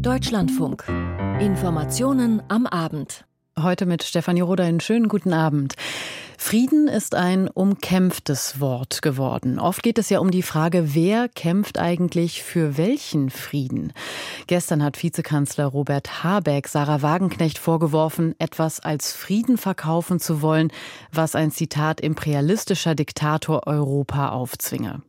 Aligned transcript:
Deutschlandfunk. 0.00 0.84
Informationen 1.40 2.42
am 2.48 2.66
Abend. 2.66 3.24
Heute 3.58 3.86
mit 3.86 4.02
Stefanie 4.02 4.42
Roder 4.42 4.64
einen 4.64 4.80
schönen 4.80 5.08
guten 5.08 5.32
Abend. 5.32 5.74
Frieden 6.38 6.86
ist 6.86 7.14
ein 7.14 7.48
umkämpftes 7.48 8.60
Wort 8.60 9.00
geworden. 9.00 9.58
Oft 9.58 9.82
geht 9.82 9.98
es 9.98 10.10
ja 10.10 10.20
um 10.20 10.30
die 10.30 10.42
Frage, 10.42 10.94
wer 10.94 11.28
kämpft 11.28 11.78
eigentlich 11.78 12.42
für 12.42 12.76
welchen 12.76 13.30
Frieden? 13.30 13.92
Gestern 14.46 14.82
hat 14.82 15.02
Vizekanzler 15.02 15.66
Robert 15.66 16.22
Habeck 16.22 16.68
Sarah 16.68 17.02
Wagenknecht 17.02 17.58
vorgeworfen, 17.58 18.34
etwas 18.38 18.80
als 18.80 19.12
Frieden 19.12 19.56
verkaufen 19.56 20.20
zu 20.20 20.42
wollen, 20.42 20.70
was 21.10 21.34
ein 21.34 21.50
Zitat 21.50 22.00
imperialistischer 22.00 22.94
Diktator 22.94 23.66
Europa 23.66 24.28
aufzwinge. 24.28 25.02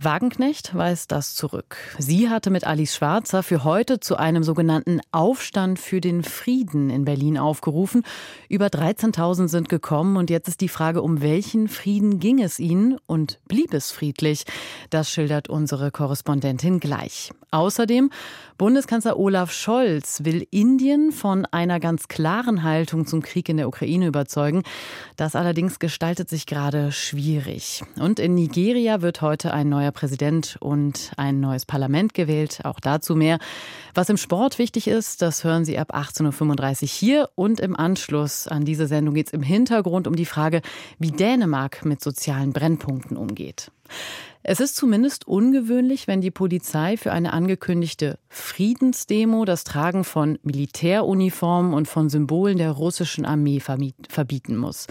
Wagenknecht 0.00 0.74
weist 0.74 1.12
das 1.12 1.34
zurück. 1.34 1.76
Sie 1.98 2.28
hatte 2.28 2.50
mit 2.50 2.66
Alice 2.66 2.96
Schwarzer 2.96 3.42
für 3.42 3.62
heute 3.62 4.00
zu 4.00 4.16
einem 4.16 4.42
sogenannten 4.42 5.00
Aufstand 5.12 5.78
für 5.78 6.00
den 6.00 6.24
Frieden 6.24 6.90
in 6.90 7.04
Berlin 7.04 7.38
aufgerufen. 7.38 8.02
Über 8.48 8.66
13.000 8.66 9.48
sind 9.48 9.68
gekommen 9.68 10.16
und 10.16 10.30
jetzt 10.30 10.48
ist 10.48 10.61
die 10.62 10.68
Frage, 10.68 11.02
um 11.02 11.20
welchen 11.20 11.68
Frieden 11.68 12.20
ging 12.20 12.40
es 12.40 12.58
ihnen 12.58 12.96
und 13.06 13.40
blieb 13.48 13.74
es 13.74 13.90
friedlich? 13.90 14.44
Das 14.90 15.10
schildert 15.10 15.48
unsere 15.48 15.90
Korrespondentin 15.90 16.80
gleich. 16.80 17.32
Außerdem, 17.50 18.10
Bundeskanzler 18.56 19.18
Olaf 19.18 19.50
Scholz 19.52 20.20
will 20.24 20.46
Indien 20.50 21.10
von 21.10 21.46
einer 21.46 21.80
ganz 21.80 22.06
klaren 22.06 22.62
Haltung 22.62 23.06
zum 23.06 23.20
Krieg 23.20 23.48
in 23.48 23.56
der 23.56 23.66
Ukraine 23.66 24.06
überzeugen. 24.06 24.62
Das 25.16 25.34
allerdings 25.34 25.78
gestaltet 25.78 26.28
sich 26.30 26.46
gerade 26.46 26.92
schwierig. 26.92 27.82
Und 27.98 28.20
in 28.20 28.34
Nigeria 28.34 29.02
wird 29.02 29.20
heute 29.20 29.52
ein 29.52 29.68
neuer 29.68 29.90
Präsident 29.90 30.56
und 30.60 31.10
ein 31.16 31.40
neues 31.40 31.66
Parlament 31.66 32.14
gewählt. 32.14 32.60
Auch 32.64 32.78
dazu 32.78 33.16
mehr. 33.16 33.38
Was 33.94 34.08
im 34.08 34.16
Sport 34.16 34.58
wichtig 34.58 34.86
ist, 34.86 35.22
das 35.22 35.44
hören 35.44 35.64
Sie 35.64 35.76
ab 35.76 35.94
18.35 35.94 36.82
Uhr 36.82 36.88
hier. 36.88 37.30
Und 37.34 37.58
im 37.58 37.76
Anschluss 37.76 38.46
an 38.46 38.64
diese 38.64 38.86
Sendung 38.86 39.14
geht 39.14 39.26
es 39.26 39.32
im 39.32 39.42
Hintergrund 39.42 40.06
um 40.06 40.14
die 40.14 40.24
Frage, 40.24 40.51
wie 40.98 41.12
Dänemark 41.12 41.84
mit 41.84 42.02
sozialen 42.02 42.52
Brennpunkten 42.52 43.16
umgeht. 43.16 43.70
Es 44.44 44.58
ist 44.58 44.74
zumindest 44.74 45.28
ungewöhnlich, 45.28 46.08
wenn 46.08 46.20
die 46.20 46.32
Polizei 46.32 46.96
für 46.96 47.12
eine 47.12 47.32
angekündigte 47.32 48.18
Friedensdemo 48.28 49.44
das 49.44 49.62
Tragen 49.62 50.02
von 50.02 50.36
Militäruniformen 50.42 51.72
und 51.72 51.86
von 51.86 52.08
Symbolen 52.08 52.58
der 52.58 52.72
russischen 52.72 53.24
Armee 53.24 53.60
verbieten 53.60 54.56
muss. 54.56 54.88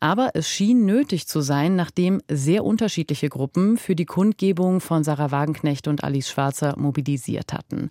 Aber 0.00 0.30
es 0.34 0.50
schien 0.50 0.84
nötig 0.84 1.26
zu 1.26 1.40
sein, 1.40 1.76
nachdem 1.76 2.20
sehr 2.30 2.62
unterschiedliche 2.62 3.30
Gruppen 3.30 3.78
für 3.78 3.96
die 3.96 4.04
Kundgebung 4.04 4.80
von 4.80 5.02
Sarah 5.02 5.30
Wagenknecht 5.30 5.88
und 5.88 6.04
Alice 6.04 6.28
Schwarzer 6.28 6.78
mobilisiert 6.78 7.54
hatten. 7.54 7.88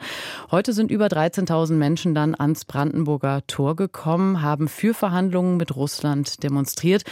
Heute 0.52 0.74
sind 0.74 0.92
über 0.92 1.08
13.000 1.08 1.74
Menschen 1.74 2.14
dann 2.14 2.36
ans 2.36 2.66
Brandenburger 2.66 3.42
Tor 3.48 3.76
gekommen, 3.76 4.44
haben 4.44 4.68
für 4.68 4.94
Verhandlungen 4.94 5.58
mit 5.58 5.76
Russland 5.76 6.44
demonstriert. 6.44 7.04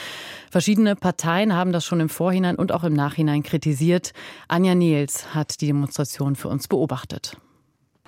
Verschiedene 0.52 0.96
Parteien 0.96 1.56
haben 1.56 1.72
das 1.72 1.84
schon 1.84 2.00
im 2.00 2.10
Vorhinein 2.10 2.58
und 2.58 2.72
auch 2.72 2.84
im 2.84 2.94
Nachhinein 2.94 3.42
kritisiert. 3.42 3.87
Anja 4.48 4.76
Nehls 4.76 5.34
hat 5.34 5.62
die 5.62 5.68
Demonstration 5.68 6.36
für 6.36 6.50
uns 6.50 6.68
beobachtet. 6.68 7.38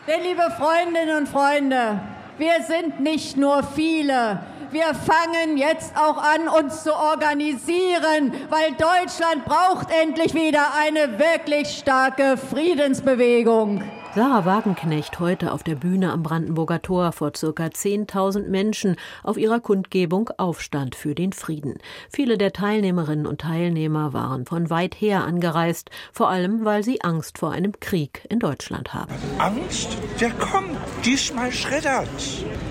Denn, 0.07 0.23
liebe 0.23 0.49
Freundinnen 0.57 1.17
und 1.17 1.27
Freunde, 1.27 2.01
wir 2.37 2.63
sind 2.67 2.99
nicht 3.01 3.37
nur 3.37 3.63
viele, 3.63 4.41
wir 4.71 4.93
fangen 4.93 5.57
jetzt 5.57 5.95
auch 5.97 6.17
an, 6.17 6.47
uns 6.47 6.83
zu 6.83 6.95
organisieren, 6.95 8.31
weil 8.49 8.71
Deutschland 8.71 9.45
braucht 9.45 9.89
endlich 9.91 10.33
wieder 10.33 10.73
eine 10.77 11.19
wirklich 11.19 11.69
starke 11.77 12.37
Friedensbewegung. 12.37 13.83
Sarah 14.15 14.43
Wagenknecht 14.43 15.19
heute 15.19 15.53
auf 15.53 15.61
der 15.61 15.75
Bühne 15.75 16.11
am 16.11 16.23
Brandenburger 16.23 16.81
Tor 16.81 17.11
vor 17.11 17.29
ca. 17.29 17.45
10.000 17.47 18.47
Menschen 18.49 18.95
auf 19.21 19.37
ihrer 19.37 19.59
Kundgebung 19.59 20.31
Aufstand 20.37 20.95
für 20.95 21.13
den 21.13 21.31
Frieden. 21.31 21.77
Viele 22.09 22.39
der 22.39 22.51
Teilnehmerinnen 22.51 23.27
und 23.27 23.41
Teilnehmer 23.41 24.11
waren 24.11 24.47
von 24.47 24.71
weit 24.71 24.95
her 24.95 25.25
angereist, 25.25 25.91
vor 26.11 26.27
allem 26.27 26.65
weil 26.65 26.83
sie 26.83 27.01
Angst 27.01 27.37
vor 27.37 27.51
einem 27.51 27.79
Krieg 27.79 28.25
in 28.29 28.39
Deutschland 28.39 28.95
haben. 28.95 29.13
Angst? 29.37 29.95
Wer 30.17 30.31
kommt? 30.31 30.75
Diesmal 31.05 31.51
schreddert. 31.51 32.09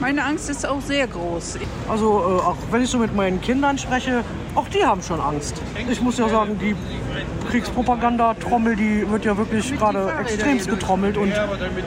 Meine 0.00 0.24
Angst 0.24 0.50
ist 0.50 0.66
auch 0.66 0.80
sehr 0.80 1.06
groß. 1.06 1.58
Also 1.88 2.18
äh, 2.18 2.42
auch 2.42 2.56
wenn 2.72 2.82
ich 2.82 2.90
so 2.90 2.98
mit 2.98 3.14
meinen 3.14 3.40
Kindern 3.40 3.78
spreche, 3.78 4.24
auch 4.56 4.68
die 4.68 4.84
haben 4.84 5.02
schon 5.02 5.20
Angst. 5.20 5.62
Ich 5.88 6.00
muss 6.00 6.18
ja 6.18 6.28
sagen, 6.28 6.58
die 6.58 6.74
Kriegspropaganda-Trommel, 7.48 8.76
die 8.76 9.10
wird 9.10 9.24
ja 9.24 9.36
wirklich 9.36 9.76
gerade 9.76 10.12
extremst 10.20 10.68
getrommelt 10.68 11.16
und 11.16 11.32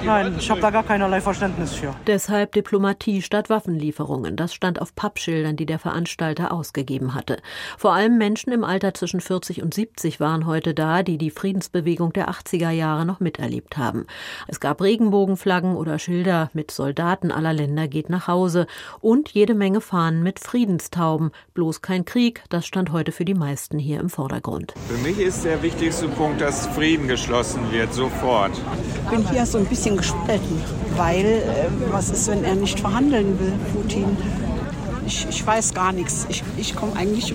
nein, 0.03 0.35
ich 0.39 0.49
habe 0.49 0.59
da 0.59 0.71
gar 0.71 0.83
keinerlei 0.83 1.21
Verständnis 1.21 1.73
für. 1.73 1.93
Deshalb 2.07 2.53
Diplomatie 2.53 3.21
statt 3.21 3.49
Waffenlieferungen. 3.49 4.35
Das 4.35 4.55
stand 4.55 4.81
auf 4.81 4.95
Pappschildern, 4.95 5.55
die 5.55 5.67
der 5.67 5.77
Veranstalter 5.77 6.51
ausgegeben 6.51 7.13
hatte. 7.13 7.37
Vor 7.77 7.93
allem 7.93 8.17
Menschen 8.17 8.51
im 8.51 8.63
Alter 8.63 8.95
zwischen 8.95 9.21
40 9.21 9.61
und 9.61 9.73
70 9.73 10.19
waren 10.19 10.47
heute 10.47 10.73
da, 10.73 11.03
die 11.03 11.19
die 11.19 11.29
Friedensbewegung 11.29 12.11
der 12.13 12.29
80er 12.29 12.71
Jahre 12.71 13.05
noch 13.05 13.19
miterlebt 13.19 13.77
haben. 13.77 14.07
Es 14.47 14.59
gab 14.59 14.81
Regenbogenflaggen 14.81 15.75
oder 15.75 15.99
Schilder 15.99 16.49
mit 16.53 16.71
Soldaten 16.71 17.31
aller 17.31 17.53
Länder 17.53 17.87
geht 17.87 18.09
nach 18.09 18.27
Hause 18.27 18.65
und 18.99 19.29
jede 19.29 19.53
Menge 19.53 19.81
Fahnen 19.81 20.23
mit 20.23 20.39
Friedenstauben. 20.39 21.31
Bloß 21.53 21.81
kein 21.83 22.05
Krieg, 22.05 22.43
das 22.49 22.65
stand 22.65 22.91
heute 22.91 23.11
für 23.11 23.25
die 23.25 23.35
meisten 23.35 23.77
hier 23.77 23.99
im 23.99 24.09
Vordergrund. 24.09 24.73
Für 24.87 24.97
mich 25.07 25.19
ist 25.19 25.45
der 25.45 25.50
wichtigste 25.61 26.07
Punkt, 26.07 26.41
dass 26.41 26.67
Frieden 26.67 27.07
geschlossen 27.07 27.71
wird, 27.71 27.93
sofort. 27.93 28.51
Ich 29.05 29.09
bin 29.09 29.27
hier 29.31 29.45
so 29.45 29.57
ein 29.57 29.65
bisschen 29.65 29.97
gespalten, 29.97 30.61
weil 30.95 31.25
äh, 31.25 31.67
was 31.91 32.09
ist, 32.09 32.29
wenn 32.29 32.43
er 32.43 32.55
nicht 32.55 32.79
verhandeln 32.79 33.39
will, 33.39 33.53
Putin? 33.73 34.17
Ich, 35.05 35.27
ich 35.29 35.45
weiß 35.45 35.73
gar 35.73 35.91
nichts. 35.91 36.25
Ich, 36.29 36.43
ich 36.57 36.75
komme 36.75 36.95
eigentlich 36.95 37.33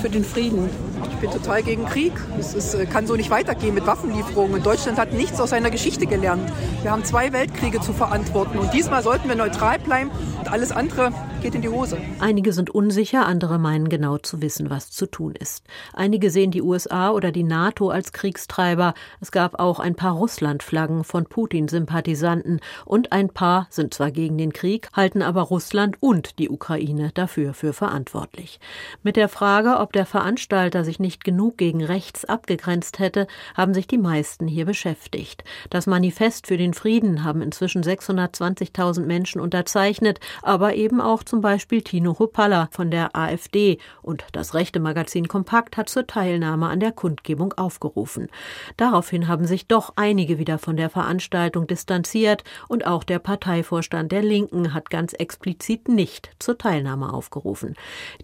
für 0.00 0.08
den 0.08 0.24
Frieden. 0.24 0.70
Ich 1.10 1.16
bin 1.16 1.30
total 1.30 1.62
gegen 1.62 1.84
Krieg. 1.84 2.12
Es 2.38 2.54
ist, 2.54 2.74
äh, 2.74 2.86
kann 2.86 3.06
so 3.06 3.16
nicht 3.16 3.30
weitergehen 3.30 3.74
mit 3.74 3.86
Waffenlieferungen. 3.86 4.62
Deutschland 4.62 4.98
hat 4.98 5.12
nichts 5.12 5.40
aus 5.40 5.50
seiner 5.50 5.70
Geschichte 5.70 6.06
gelernt. 6.06 6.50
Wir 6.82 6.90
haben 6.90 7.04
zwei 7.04 7.32
Weltkriege 7.32 7.80
zu 7.80 7.92
verantworten. 7.92 8.58
Und 8.58 8.72
diesmal 8.72 9.02
sollten 9.02 9.28
wir 9.28 9.36
neutral 9.36 9.78
bleiben 9.78 10.10
und 10.38 10.50
alles 10.50 10.72
andere 10.72 11.12
geht 11.42 11.56
in 11.56 11.62
die 11.62 11.68
Hose. 11.68 11.98
Einige 12.20 12.52
sind 12.52 12.70
unsicher, 12.70 13.26
andere 13.26 13.58
meinen 13.58 13.88
genau 13.88 14.16
zu 14.16 14.40
wissen, 14.40 14.70
was 14.70 14.92
zu 14.92 15.06
tun 15.06 15.34
ist. 15.34 15.64
Einige 15.92 16.30
sehen 16.30 16.52
die 16.52 16.62
USA 16.62 17.10
oder 17.10 17.32
die 17.32 17.42
NATO 17.42 17.90
als 17.90 18.12
Kriegstreiber. 18.12 18.94
Es 19.20 19.32
gab 19.32 19.58
auch 19.58 19.80
ein 19.80 19.96
paar 19.96 20.12
Russlandflaggen 20.12 21.02
von 21.02 21.24
Putin-Sympathisanten 21.24 22.60
und 22.84 23.10
ein 23.10 23.28
paar 23.28 23.66
sind 23.70 23.92
zwar 23.92 24.12
gegen 24.12 24.38
den 24.38 24.52
Krieg, 24.52 24.88
halten 24.92 25.20
aber 25.20 25.42
Russland 25.42 25.96
und 25.98 26.38
die 26.38 26.48
Ukraine 26.48 27.10
dafür 27.12 27.54
für 27.54 27.72
verantwortlich. 27.72 28.60
Mit 29.02 29.16
der 29.16 29.28
Frage, 29.28 29.80
ob 29.80 29.92
der 29.92 30.06
Veranstalter 30.06 30.84
sich 30.84 31.00
nicht 31.00 31.24
genug 31.24 31.58
gegen 31.58 31.82
rechts 31.82 32.24
abgegrenzt 32.24 33.00
hätte, 33.00 33.26
haben 33.56 33.74
sich 33.74 33.88
die 33.88 33.98
meisten 33.98 34.46
hier 34.46 34.64
beschäftigt. 34.64 35.42
Das 35.70 35.88
Manifest 35.88 36.46
für 36.46 36.56
den 36.56 36.72
Frieden 36.72 37.24
haben 37.24 37.42
inzwischen 37.42 37.82
620.000 37.82 39.06
Menschen 39.06 39.40
unterzeichnet, 39.40 40.20
aber 40.42 40.74
eben 40.74 41.00
auch 41.00 41.24
zum 41.32 41.40
Beispiel 41.40 41.80
Tino 41.80 42.18
Hopalla 42.18 42.68
von 42.72 42.90
der 42.90 43.16
AfD 43.16 43.78
und 44.02 44.22
das 44.32 44.52
rechte 44.52 44.80
Magazin 44.80 45.28
Kompakt 45.28 45.78
hat 45.78 45.88
zur 45.88 46.06
Teilnahme 46.06 46.66
an 46.68 46.78
der 46.78 46.92
Kundgebung 46.92 47.54
aufgerufen. 47.54 48.28
Daraufhin 48.76 49.28
haben 49.28 49.46
sich 49.46 49.66
doch 49.66 49.94
einige 49.96 50.38
wieder 50.38 50.58
von 50.58 50.76
der 50.76 50.90
Veranstaltung 50.90 51.66
distanziert 51.66 52.44
und 52.68 52.86
auch 52.86 53.02
der 53.02 53.18
Parteivorstand 53.18 54.12
der 54.12 54.20
Linken 54.20 54.74
hat 54.74 54.90
ganz 54.90 55.14
explizit 55.14 55.88
nicht 55.88 56.32
zur 56.38 56.58
Teilnahme 56.58 57.14
aufgerufen. 57.14 57.76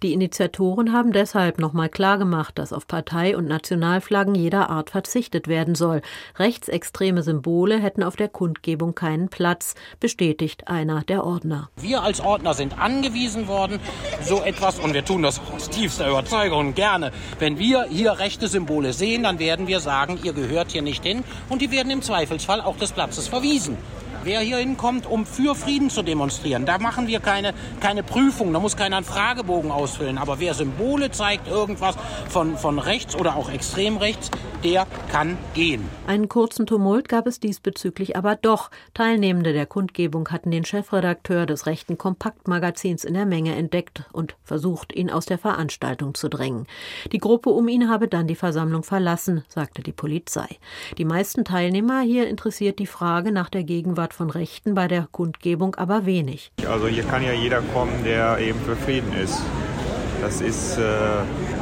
Die 0.02 0.12
Initiatoren 0.12 0.92
haben 0.92 1.12
deshalb 1.12 1.58
nochmal 1.58 1.88
klargemacht, 1.88 2.58
dass 2.58 2.74
auf 2.74 2.86
Partei- 2.86 3.38
und 3.38 3.46
Nationalflaggen 3.46 4.34
jeder 4.34 4.68
Art 4.68 4.90
verzichtet 4.90 5.48
werden 5.48 5.74
soll. 5.74 6.02
Rechtsextreme 6.38 7.22
Symbole 7.22 7.78
hätten 7.78 8.02
auf 8.02 8.16
der 8.16 8.28
Kundgebung 8.28 8.94
keinen 8.94 9.30
Platz, 9.30 9.76
bestätigt 9.98 10.68
einer 10.68 11.04
der 11.04 11.24
Ordner. 11.24 11.70
Wir 11.76 12.02
als 12.02 12.20
Ordner 12.20 12.52
sind 12.52 12.78
an 12.78 12.97
angewiesen 12.98 13.46
worden, 13.46 13.78
so 14.22 14.42
etwas, 14.42 14.80
und 14.80 14.92
wir 14.92 15.04
tun 15.04 15.22
das 15.22 15.40
aus 15.54 15.70
tiefster 15.70 16.08
Überzeugung 16.08 16.74
gerne, 16.74 17.12
wenn 17.38 17.58
wir 17.58 17.84
hier 17.88 18.18
rechte 18.18 18.48
Symbole 18.48 18.92
sehen, 18.92 19.22
dann 19.22 19.38
werden 19.38 19.68
wir 19.68 19.78
sagen, 19.78 20.18
ihr 20.24 20.32
gehört 20.32 20.72
hier 20.72 20.82
nicht 20.82 21.04
hin 21.04 21.22
und 21.48 21.62
die 21.62 21.70
werden 21.70 21.90
im 21.92 22.02
Zweifelsfall 22.02 22.60
auch 22.60 22.76
des 22.76 22.90
Platzes 22.90 23.28
verwiesen. 23.28 23.76
Wer 24.28 24.40
hier 24.40 24.58
hinkommt, 24.58 25.06
um 25.06 25.24
für 25.24 25.54
Frieden 25.54 25.88
zu 25.88 26.02
demonstrieren, 26.02 26.66
da 26.66 26.76
machen 26.76 27.06
wir 27.06 27.18
keine, 27.18 27.54
keine 27.80 28.02
Prüfung, 28.02 28.52
da 28.52 28.60
muss 28.60 28.76
keiner 28.76 28.98
einen 28.98 29.06
Fragebogen 29.06 29.70
ausfüllen. 29.70 30.18
Aber 30.18 30.38
wer 30.38 30.52
Symbole 30.52 31.10
zeigt, 31.10 31.48
irgendwas 31.48 31.96
von, 32.28 32.58
von 32.58 32.78
rechts 32.78 33.16
oder 33.16 33.36
auch 33.36 33.50
extrem 33.50 33.96
rechts, 33.96 34.30
der 34.62 34.86
kann 35.10 35.38
gehen. 35.54 35.88
Einen 36.06 36.28
kurzen 36.28 36.66
Tumult 36.66 37.08
gab 37.08 37.26
es 37.26 37.40
diesbezüglich 37.40 38.16
aber 38.16 38.36
doch. 38.36 38.70
Teilnehmende 38.92 39.54
der 39.54 39.64
Kundgebung 39.64 40.28
hatten 40.28 40.50
den 40.50 40.66
Chefredakteur 40.66 41.46
des 41.46 41.64
rechten 41.64 41.96
Kompaktmagazins 41.96 43.04
in 43.04 43.14
der 43.14 43.24
Menge 43.24 43.54
entdeckt 43.54 44.04
und 44.12 44.36
versucht, 44.44 44.94
ihn 44.94 45.10
aus 45.10 45.24
der 45.24 45.38
Veranstaltung 45.38 46.14
zu 46.14 46.28
drängen. 46.28 46.66
Die 47.12 47.18
Gruppe 47.18 47.48
um 47.48 47.66
ihn 47.68 47.88
habe 47.88 48.08
dann 48.08 48.26
die 48.26 48.34
Versammlung 48.34 48.82
verlassen, 48.82 49.44
sagte 49.48 49.82
die 49.82 49.92
Polizei. 49.92 50.48
Die 50.98 51.06
meisten 51.06 51.46
Teilnehmer 51.46 52.00
hier 52.02 52.28
interessiert 52.28 52.78
die 52.78 52.86
Frage 52.86 53.32
nach 53.32 53.48
der 53.48 53.64
Gegenwart 53.64 54.17
von 54.18 54.30
Rechten 54.30 54.74
bei 54.74 54.88
der 54.88 55.06
Kundgebung 55.10 55.76
aber 55.76 56.04
wenig. 56.04 56.50
Also 56.68 56.88
hier 56.88 57.04
kann 57.04 57.22
ja 57.22 57.32
jeder 57.32 57.62
kommen, 57.72 58.04
der 58.04 58.38
eben 58.38 58.60
für 58.60 58.74
Frieden 58.74 59.12
ist. 59.16 59.40
Das 60.20 60.40
ist 60.40 60.76
äh, 60.76 60.82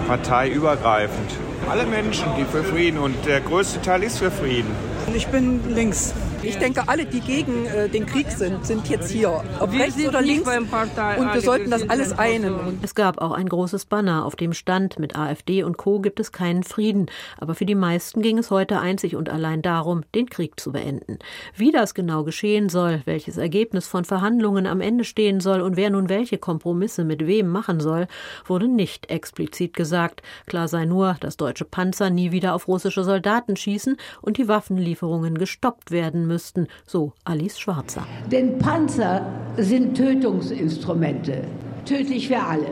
parteiübergreifend. 0.06 1.31
Alle 1.69 1.85
Menschen, 1.85 2.26
die 2.38 2.44
für 2.44 2.64
Frieden 2.64 2.99
und 2.99 3.14
der 3.26 3.43
größte 3.43 3.82
Teil 3.82 4.03
ist 4.03 4.19
für 4.19 4.31
Frieden. 4.31 4.70
Ich 5.14 5.26
bin 5.29 5.61
links. 5.75 6.14
Ich 6.46 6.58
denke, 6.58 6.87
alle, 6.87 7.06
die 7.06 7.20
gegen 7.20 7.66
äh, 7.66 7.88
den 7.88 8.06
Krieg 8.06 8.31
sind, 8.31 8.64
sind 8.64 8.88
jetzt 8.88 9.10
hier. 9.10 9.43
Ob 9.58 9.72
wir 9.72 9.81
rechts 9.81 10.06
oder 10.06 10.22
links. 10.22 10.48
Und 10.48 11.34
wir 11.34 11.40
sollten 11.40 11.72
das 11.72 11.88
alles 11.90 12.16
einen. 12.16 12.78
Es 12.82 12.94
gab 12.94 13.20
auch 13.20 13.32
ein 13.32 13.48
großes 13.48 13.87
Banner, 13.87 14.25
auf 14.25 14.37
dem 14.37 14.52
stand, 14.52 15.00
mit 15.00 15.16
AfD 15.16 15.64
und 15.64 15.76
Co. 15.76 15.98
gibt 15.98 16.20
es 16.20 16.31
keinen 16.31 16.62
Frieden. 16.62 17.06
Aber 17.38 17.56
für 17.56 17.66
die 17.66 17.75
meisten 17.75 18.22
ging 18.22 18.38
es 18.38 18.52
heute 18.52 18.78
einzig 18.78 19.16
und 19.16 19.28
allein 19.28 19.60
darum, 19.60 20.02
den 20.14 20.31
Krieg 20.31 20.60
zu 20.60 20.70
beenden. 20.70 21.19
Wie 21.56 21.72
das 21.72 21.94
genau 21.94 22.22
geschehen 22.22 22.69
soll, 22.69 23.02
welches 23.06 23.38
Ergebnis 23.38 23.88
von 23.88 24.04
Verhandlungen 24.04 24.69
am 24.69 24.81
Ende 24.81 25.02
stehen 25.02 25.40
soll 25.40 25.60
und 25.60 25.76
wer 25.76 25.90
nun 25.90 26.08
welche 26.08 26.38
Kompromisse 26.38 27.04
mit 27.04 27.26
wem 27.26 27.49
machen 27.49 27.81
soll, 27.81 28.06
wurde 28.44 28.69
nicht 28.69 29.10
explizit 29.10 29.75
gesagt. 29.75 30.22
Klar 30.46 30.69
sei 30.69 30.84
nur, 30.84 31.16
dass 31.19 31.37
deutsche 31.37 31.64
Panzer 31.64 32.10
nie 32.10 32.31
wieder 32.31 32.54
auf 32.54 32.69
russische 32.69 33.02
Soldaten 33.02 33.56
schießen 33.56 33.96
und 34.22 34.37
die 34.37 34.46
Waffenlieferungen 34.46 35.38
gestoppt 35.38 35.90
werden 35.90 36.28
müssen 36.28 36.36
müssten, 36.37 36.67
so 36.87 37.15
Alice 37.25 37.59
Schwarzer. 37.59 38.06
Denn 38.31 38.59
Panzer 38.59 39.25
sind 39.56 39.97
Tötungsinstrumente, 39.97 41.44
tödlich 41.87 42.29
für 42.29 42.38
alle. 42.38 42.67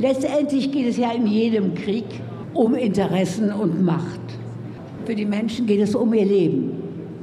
Letztendlich 0.00 0.72
geht 0.72 0.88
es 0.88 0.96
ja 0.96 1.12
in 1.12 1.28
jedem 1.28 1.74
Krieg 1.74 2.06
um 2.54 2.74
Interessen 2.74 3.52
und 3.52 3.84
Macht. 3.84 4.20
Für 5.04 5.14
die 5.14 5.24
Menschen 5.24 5.66
geht 5.66 5.80
es 5.80 5.94
um 5.94 6.12
ihr 6.12 6.24
Leben. 6.24 6.72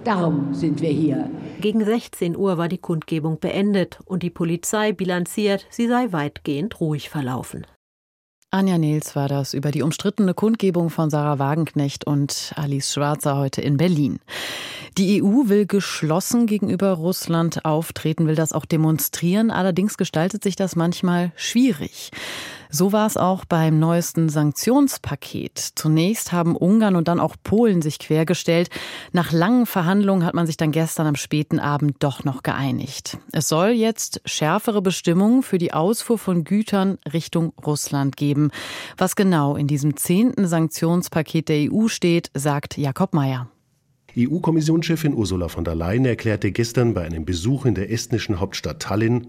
Darum 0.05 0.53
sind 0.53 0.81
wir 0.81 0.91
hier. 0.91 1.29
Gegen 1.59 1.83
16 1.83 2.37
Uhr 2.37 2.57
war 2.57 2.69
die 2.69 2.77
Kundgebung 2.77 3.39
beendet 3.39 3.99
und 4.05 4.23
die 4.23 4.29
Polizei 4.29 4.93
bilanziert, 4.93 5.65
sie 5.69 5.87
sei 5.87 6.11
weitgehend 6.11 6.79
ruhig 6.79 7.09
verlaufen. 7.09 7.65
Anja 8.55 8.77
Nils 8.77 9.17
war 9.17 9.27
das 9.27 9.53
über 9.53 9.69
die 9.71 9.81
umstrittene 9.81 10.33
Kundgebung 10.33 10.89
von 10.89 11.09
Sarah 11.09 11.39
Wagenknecht 11.39 12.07
und 12.07 12.53
Alice 12.55 12.93
Schwarzer 12.93 13.35
heute 13.35 13.59
in 13.59 13.75
Berlin. 13.75 14.19
Die 14.97 15.21
EU 15.21 15.49
will 15.49 15.65
geschlossen 15.65 16.45
gegenüber 16.47 16.91
Russland 16.91 17.65
auftreten, 17.65 18.27
will 18.27 18.35
das 18.35 18.53
auch 18.53 18.63
demonstrieren. 18.63 19.51
Allerdings 19.51 19.97
gestaltet 19.97 20.41
sich 20.41 20.55
das 20.55 20.77
manchmal 20.77 21.33
schwierig. 21.35 22.11
So 22.69 22.91
war 22.91 23.07
es 23.07 23.17
auch 23.17 23.45
beim 23.45 23.79
neuesten 23.79 24.29
Sanktionspaket. 24.29 25.57
Zunächst 25.75 26.31
haben 26.31 26.55
Ungarn 26.55 26.95
und 26.95 27.07
dann 27.07 27.19
auch 27.19 27.35
Polen 27.43 27.81
sich 27.81 27.99
quergestellt. 27.99 28.69
Nach 29.11 29.31
langen 29.31 29.65
Verhandlungen 29.65 30.25
hat 30.25 30.33
man 30.33 30.45
sich 30.45 30.57
dann 30.57 30.71
gestern 30.71 31.07
am 31.07 31.15
späten 31.15 31.59
Abend 31.59 31.97
doch 31.99 32.23
noch 32.23 32.43
geeinigt. 32.43 33.17
Es 33.31 33.49
soll 33.49 33.69
jetzt 33.69 34.21
schärfere 34.25 34.81
Bestimmungen 34.81 35.43
für 35.43 35.57
die 35.57 35.73
Ausfuhr 35.73 36.17
von 36.17 36.43
Gütern 36.43 36.97
Richtung 37.11 37.53
Russland 37.65 38.17
geben. 38.17 38.51
Was 38.97 39.15
genau 39.15 39.55
in 39.55 39.67
diesem 39.67 39.97
zehnten 39.97 40.47
Sanktionspaket 40.47 41.49
der 41.49 41.71
EU 41.71 41.87
steht, 41.87 42.31
sagt 42.33 42.77
Jakob 42.77 43.13
Mayer. 43.13 43.47
EU-Kommissionschefin 44.17 45.13
Ursula 45.13 45.49
von 45.49 45.65
der 45.65 45.75
Leyen 45.75 46.05
erklärte 46.05 46.53
gestern 46.53 46.93
bei 46.93 47.03
einem 47.03 47.25
Besuch 47.25 47.65
in 47.65 47.75
der 47.75 47.91
estnischen 47.91 48.39
Hauptstadt 48.39 48.81
Tallinn, 48.81 49.27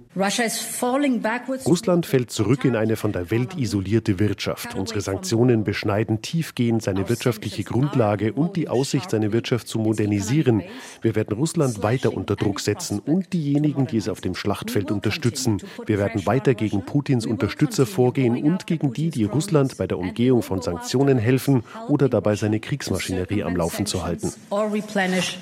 Russland 1.67 2.07
fällt 2.07 2.31
zurück 2.31 2.65
in 2.65 2.77
eine 2.77 2.95
von 2.95 3.11
der 3.11 3.33
Welt 3.33 3.59
isolierte 3.59 4.21
Wirtschaft. 4.21 4.77
Unsere 4.77 5.01
Sanktionen 5.01 5.65
beschneiden 5.65 6.23
tiefgehend 6.23 6.85
seine 6.85 7.09
wirtschaftliche 7.09 7.65
Grundlage 7.65 8.33
und 8.33 8.55
die 8.55 8.69
Aussicht, 8.69 9.11
seine 9.11 9.33
Wirtschaft 9.33 9.67
zu 9.67 9.81
modernisieren. 9.81 10.63
Wir 11.03 11.17
werden 11.17 11.37
Russland 11.37 11.83
weiter 11.83 12.15
unter 12.15 12.37
Druck 12.37 12.61
setzen 12.61 13.01
und 13.01 13.33
diejenigen, 13.33 13.89
die 13.89 13.97
es 13.97 14.09
auf 14.09 14.21
dem 14.21 14.37
Schlachtfeld 14.37 14.93
unterstützen. 14.93 15.61
Wir 15.87 15.99
werden 15.99 16.27
weiter 16.27 16.55
gegen 16.55 16.87
Putins 16.87 17.27
Unterstützer 17.27 17.87
vorgehen 17.87 18.41
und 18.41 18.69
gegen 18.69 18.93
die, 18.93 19.11
die 19.11 19.25
Russland 19.25 19.77
bei 19.79 19.89
der 19.89 19.99
Umgehung 19.99 20.43
von 20.43 20.63
Sanktionen 20.63 21.19
helfen 21.19 21.65
oder 21.89 22.09
dabei 22.09 22.37
seine 22.37 22.61
Kriegsmaschinerie 22.61 23.43
am 23.43 23.57
Laufen 23.57 23.87
zu 23.87 24.05
halten 24.05 24.33
replenish 24.77 25.39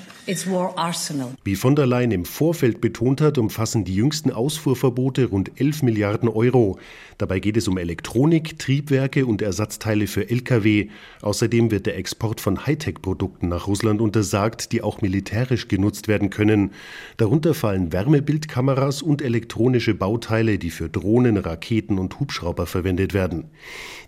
Wie 1.43 1.55
von 1.55 1.75
der 1.75 1.85
Leyen 1.85 2.09
im 2.09 2.25
Vorfeld 2.25 2.81
betont 2.81 3.21
hat, 3.21 3.37
umfassen 3.37 3.85
die 3.85 3.93
jüngsten 3.93 4.31
Ausfuhrverbote 4.31 5.25
rund 5.25 5.51
11 5.59 5.83
Milliarden 5.83 6.29
Euro. 6.29 6.79
Dabei 7.19 7.39
geht 7.39 7.57
es 7.57 7.67
um 7.67 7.77
Elektronik, 7.77 8.57
Triebwerke 8.57 9.27
und 9.27 9.43
Ersatzteile 9.43 10.07
für 10.07 10.27
Lkw. 10.27 10.89
Außerdem 11.21 11.69
wird 11.69 11.85
der 11.85 11.97
Export 11.97 12.41
von 12.41 12.65
Hightech-Produkten 12.65 13.49
nach 13.49 13.67
Russland 13.67 14.01
untersagt, 14.01 14.71
die 14.71 14.81
auch 14.81 15.01
militärisch 15.01 15.67
genutzt 15.67 16.07
werden 16.07 16.31
können. 16.31 16.71
Darunter 17.17 17.53
fallen 17.53 17.93
Wärmebildkameras 17.93 19.03
und 19.03 19.21
elektronische 19.21 19.93
Bauteile, 19.93 20.57
die 20.57 20.71
für 20.71 20.89
Drohnen, 20.89 21.37
Raketen 21.37 21.99
und 21.99 22.19
Hubschrauber 22.19 22.65
verwendet 22.65 23.13
werden. 23.13 23.45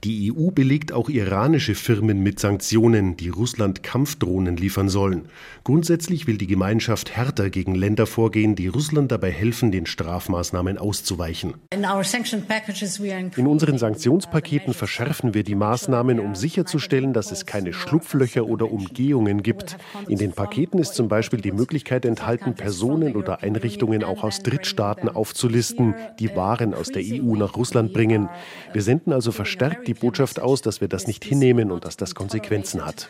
Die 0.03 0.33
EU 0.33 0.49
belegt 0.49 0.91
auch 0.91 1.09
iranische 1.09 1.75
Firmen 1.75 2.23
mit 2.23 2.39
Sanktionen, 2.39 3.17
die 3.17 3.29
Russland 3.29 3.83
Kampfdrohnen 3.83 4.57
liefern 4.57 4.89
sollen. 4.89 5.29
Grundsätzlich 5.63 6.06
will 6.09 6.37
die 6.37 6.47
Gemeinschaft 6.47 7.15
härter 7.15 7.49
gegen 7.49 7.75
Länder 7.75 8.05
vorgehen, 8.05 8.55
die 8.55 8.67
Russland 8.67 9.11
dabei 9.11 9.31
helfen, 9.31 9.71
den 9.71 9.85
Strafmaßnahmen 9.85 10.77
auszuweichen. 10.77 11.55
In 11.69 13.47
unseren 13.47 13.77
Sanktionspaketen 13.77 14.73
verschärfen 14.73 15.33
wir 15.33 15.43
die 15.43 15.55
Maßnahmen, 15.55 16.19
um 16.19 16.35
sicherzustellen, 16.35 17.13
dass 17.13 17.31
es 17.31 17.45
keine 17.45 17.73
Schlupflöcher 17.73 18.45
oder 18.45 18.71
Umgehungen 18.71 19.43
gibt. 19.43 19.77
In 20.07 20.17
den 20.17 20.31
Paketen 20.31 20.79
ist 20.79 20.95
zum 20.95 21.07
Beispiel 21.07 21.41
die 21.41 21.51
Möglichkeit 21.51 22.05
enthalten, 22.05 22.55
Personen 22.55 23.15
oder 23.15 23.43
Einrichtungen 23.43 24.03
auch 24.03 24.23
aus 24.23 24.39
Drittstaaten 24.39 25.09
aufzulisten, 25.09 25.95
die 26.19 26.35
Waren 26.35 26.73
aus 26.73 26.87
der 26.87 27.03
EU 27.03 27.35
nach 27.35 27.55
Russland 27.55 27.93
bringen. 27.93 28.29
Wir 28.73 28.81
senden 28.81 29.13
also 29.13 29.31
verstärkt 29.31 29.87
die 29.87 29.93
Botschaft 29.93 30.39
aus, 30.39 30.61
dass 30.61 30.81
wir 30.81 30.87
das 30.87 31.07
nicht 31.07 31.23
hinnehmen 31.23 31.71
und 31.71 31.85
dass 31.85 31.97
das 31.97 32.15
Konsequenzen 32.15 32.85
hat. 32.85 33.09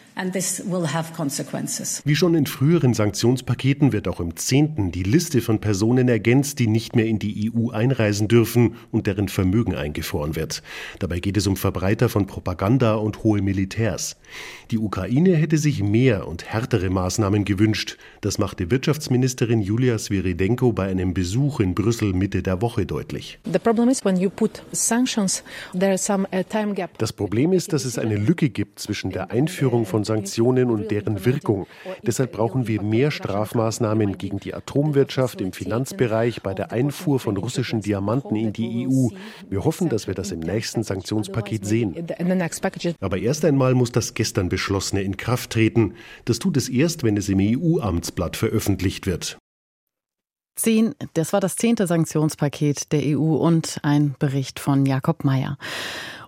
Wie 2.06 2.16
schon 2.16 2.36
in 2.36 2.46
früheren 2.46 2.87
Sanktionspaketen 2.94 3.94
wird 3.94 4.08
auch 4.08 4.20
im 4.20 4.36
zehnten 4.36 4.92
die 4.92 5.04
Liste 5.04 5.42
von 5.42 5.60
Personen 5.60 6.08
ergänzt, 6.10 6.60
die 6.60 6.68
nicht 6.68 6.96
mehr 6.96 7.06
in 7.06 7.20
die 7.20 7.52
EU 7.52 7.70
einreisen 7.72 8.28
dürfen 8.28 8.76
und 8.92 9.08
deren 9.08 9.30
Vermögen 9.30 9.76
eingefroren 9.76 10.36
wird. 10.36 10.64
Dabei 11.00 11.20
geht 11.20 11.38
es 11.38 11.48
um 11.48 11.56
Verbreiter 11.56 12.10
von 12.10 12.28
Propaganda 12.28 12.96
und 12.96 13.24
hohe 13.24 13.42
Militärs. 13.42 14.18
Die 14.72 14.78
Ukraine 14.78 15.36
hätte 15.36 15.58
sich 15.58 15.82
mehr 15.82 16.28
und 16.28 16.46
härtere 16.46 16.90
Maßnahmen 16.90 17.46
gewünscht. 17.46 17.98
Das 18.22 18.38
machte 18.38 18.70
Wirtschaftsministerin 18.70 19.62
Julia 19.62 19.98
Sviridenko 19.98 20.74
bei 20.74 20.88
einem 20.88 21.14
Besuch 21.14 21.60
in 21.60 21.74
Brüssel 21.74 22.14
Mitte 22.14 22.44
der 22.44 22.62
Woche 22.62 22.86
deutlich. 22.86 23.40
Uh, 23.46 23.52
das 26.98 27.14
Problem 27.14 27.54
ist, 27.54 27.74
dass 27.74 27.86
es 27.86 27.98
eine 27.98 28.16
Lücke 28.18 28.50
gibt 28.50 28.80
zwischen 28.80 29.12
der 29.12 29.32
Einführung 29.32 29.86
von 29.86 30.04
Sanktionen 30.04 30.70
und 30.70 30.92
deren 30.92 31.26
Wirkung. 31.26 31.68
Deshalb 32.04 32.34
brauchen 32.34 32.68
wir 32.68 32.77
mehr 32.82 33.12
Strafmaßnahmen 33.12 34.18
gegen 34.18 34.40
die 34.40 34.54
Atomwirtschaft 34.54 35.42
im 35.42 35.54
Finanzbereich 35.54 36.42
bei 36.42 36.54
der 36.54 36.72
Einfuhr 36.72 37.20
von 37.20 37.38
russischen 37.38 37.82
Diamanten 37.82 38.36
in 38.36 38.54
die 38.54 38.88
EU. 38.88 39.10
Wir 39.50 39.64
hoffen, 39.64 39.90
dass 39.90 40.08
wir 40.08 40.14
das 40.14 40.32
im 40.32 40.40
nächsten 40.40 40.84
Sanktionspaket 40.84 41.66
sehen. 41.66 41.96
Aber 43.00 43.18
erst 43.18 43.46
einmal 43.46 43.74
muss 43.74 43.92
das 43.92 44.14
gestern 44.14 44.50
Beschlossene 44.50 45.02
in 45.02 45.18
Kraft 45.18 45.52
treten. 45.52 45.94
Das 46.26 46.40
tut 46.40 46.58
es 46.58 46.70
erst, 46.70 47.04
wenn 47.04 47.18
es 47.18 47.30
im 47.30 47.40
EU-Amtsblatt 47.40 48.36
veröffentlicht 48.36 49.06
wird. 49.06 49.38
Zehn, 50.58 50.96
das 51.14 51.34
war 51.34 51.40
das 51.40 51.56
zehnte 51.56 51.86
Sanktionspaket 51.86 52.92
der 52.92 53.18
EU 53.18 53.36
und 53.36 53.78
ein 53.84 54.16
Bericht 54.18 54.60
von 54.60 54.88
Jakob 54.88 55.24
Mayer. 55.24 55.58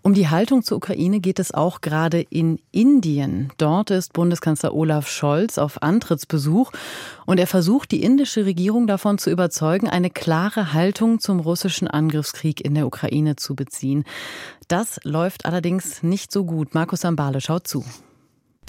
Um 0.03 0.13
die 0.13 0.29
Haltung 0.29 0.63
zur 0.63 0.77
Ukraine 0.77 1.19
geht 1.19 1.39
es 1.39 1.51
auch 1.51 1.81
gerade 1.81 2.21
in 2.21 2.59
Indien. 2.71 3.51
Dort 3.57 3.89
ist 3.89 4.13
Bundeskanzler 4.13 4.73
Olaf 4.73 5.09
Scholz 5.09 5.57
auf 5.57 5.81
Antrittsbesuch 5.81 6.71
und 7.25 7.39
er 7.39 7.47
versucht, 7.47 7.91
die 7.91 8.03
indische 8.03 8.45
Regierung 8.45 8.85
davon 8.85 9.17
zu 9.17 9.31
überzeugen, 9.31 9.89
eine 9.89 10.11
klare 10.11 10.73
Haltung 10.73 11.19
zum 11.19 11.39
russischen 11.39 11.87
Angriffskrieg 11.87 12.63
in 12.63 12.75
der 12.75 12.85
Ukraine 12.85 13.35
zu 13.35 13.55
beziehen. 13.55 14.05
Das 14.67 14.99
läuft 15.03 15.45
allerdings 15.45 16.03
nicht 16.03 16.31
so 16.31 16.45
gut. 16.45 16.75
Markus 16.75 17.01
Sambale 17.01 17.41
schaut 17.41 17.67
zu. 17.67 17.83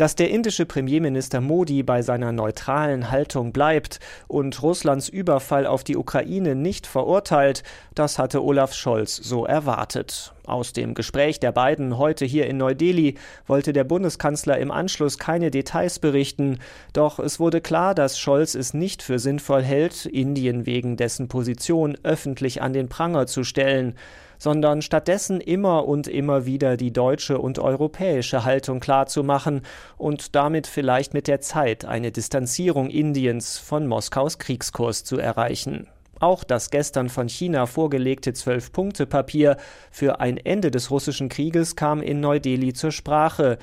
Dass 0.01 0.15
der 0.15 0.31
indische 0.31 0.65
Premierminister 0.65 1.43
Modi 1.43 1.83
bei 1.83 2.01
seiner 2.01 2.33
neutralen 2.33 3.11
Haltung 3.11 3.53
bleibt 3.53 4.01
und 4.29 4.63
Russlands 4.63 5.11
Überfall 5.11 5.67
auf 5.67 5.85
die 5.85 5.99
Ukraine 5.99 6.55
nicht 6.55 6.87
verurteilt, 6.87 7.65
das 7.95 8.19
hatte 8.19 8.43
Olaf 8.43 8.73
Scholz 8.73 9.17
so 9.17 9.45
erwartet. 9.45 10.33
Aus 10.47 10.73
dem 10.73 10.95
Gespräch 10.95 11.39
der 11.39 11.53
beiden 11.53 11.99
heute 11.99 12.25
hier 12.25 12.47
in 12.47 12.57
Neu-Delhi 12.57 13.17
wollte 13.47 13.75
der 13.75 13.85
Bundeskanzler 13.85 14.57
im 14.57 14.71
Anschluss 14.71 15.19
keine 15.19 15.51
Details 15.51 15.99
berichten, 15.99 16.61
doch 16.95 17.19
es 17.19 17.39
wurde 17.39 17.61
klar, 17.61 17.95
dass 17.95 18.19
Scholz 18.19 18.55
es 18.55 18.73
nicht 18.73 19.03
für 19.03 19.19
sinnvoll 19.19 19.63
hält, 19.63 20.07
Indien 20.07 20.65
wegen 20.65 20.97
dessen 20.97 21.29
Position 21.29 21.99
öffentlich 22.05 22.63
an 22.63 22.73
den 22.73 22.89
Pranger 22.89 23.27
zu 23.27 23.45
stellen 23.45 23.97
sondern 24.41 24.83
stattdessen 24.83 25.41
immer 25.41 25.87
und 25.87 26.09
immer 26.09 26.47
wieder 26.47 26.77
die 26.77 26.93
deutsche 26.93 27.39
und 27.39 27.61
europäische 27.61 28.45
Haltung 28.45 28.81
klarzumachen 28.81 29.61
und 29.97 30.35
damit 30.35 30.67
vielleicht 30.67 31.15
mit 31.15 31.29
der 31.29 31.41
Zeit 31.41 31.85
eine 31.85 32.11
Distanzierung 32.11 32.91
Indiens 32.91 33.59
von 33.59 33.87
Moskaus 33.87 34.39
Kriegskurs 34.39 35.05
zu 35.05 35.19
erreichen. 35.19 35.87
Auch 36.19 36.43
das 36.43 36.71
gestern 36.71 37.09
von 37.09 37.29
China 37.29 37.67
vorgelegte 37.67 38.33
Zwölf-Punkte-Papier 38.33 39.57
für 39.91 40.21
ein 40.21 40.37
Ende 40.37 40.71
des 40.71 40.91
russischen 40.91 41.29
Krieges 41.29 41.77
kam 41.77 42.03
in 42.03 42.21
Neu-Delhi 42.21 42.73
zur 42.73 42.93
Sprache. 42.93 43.59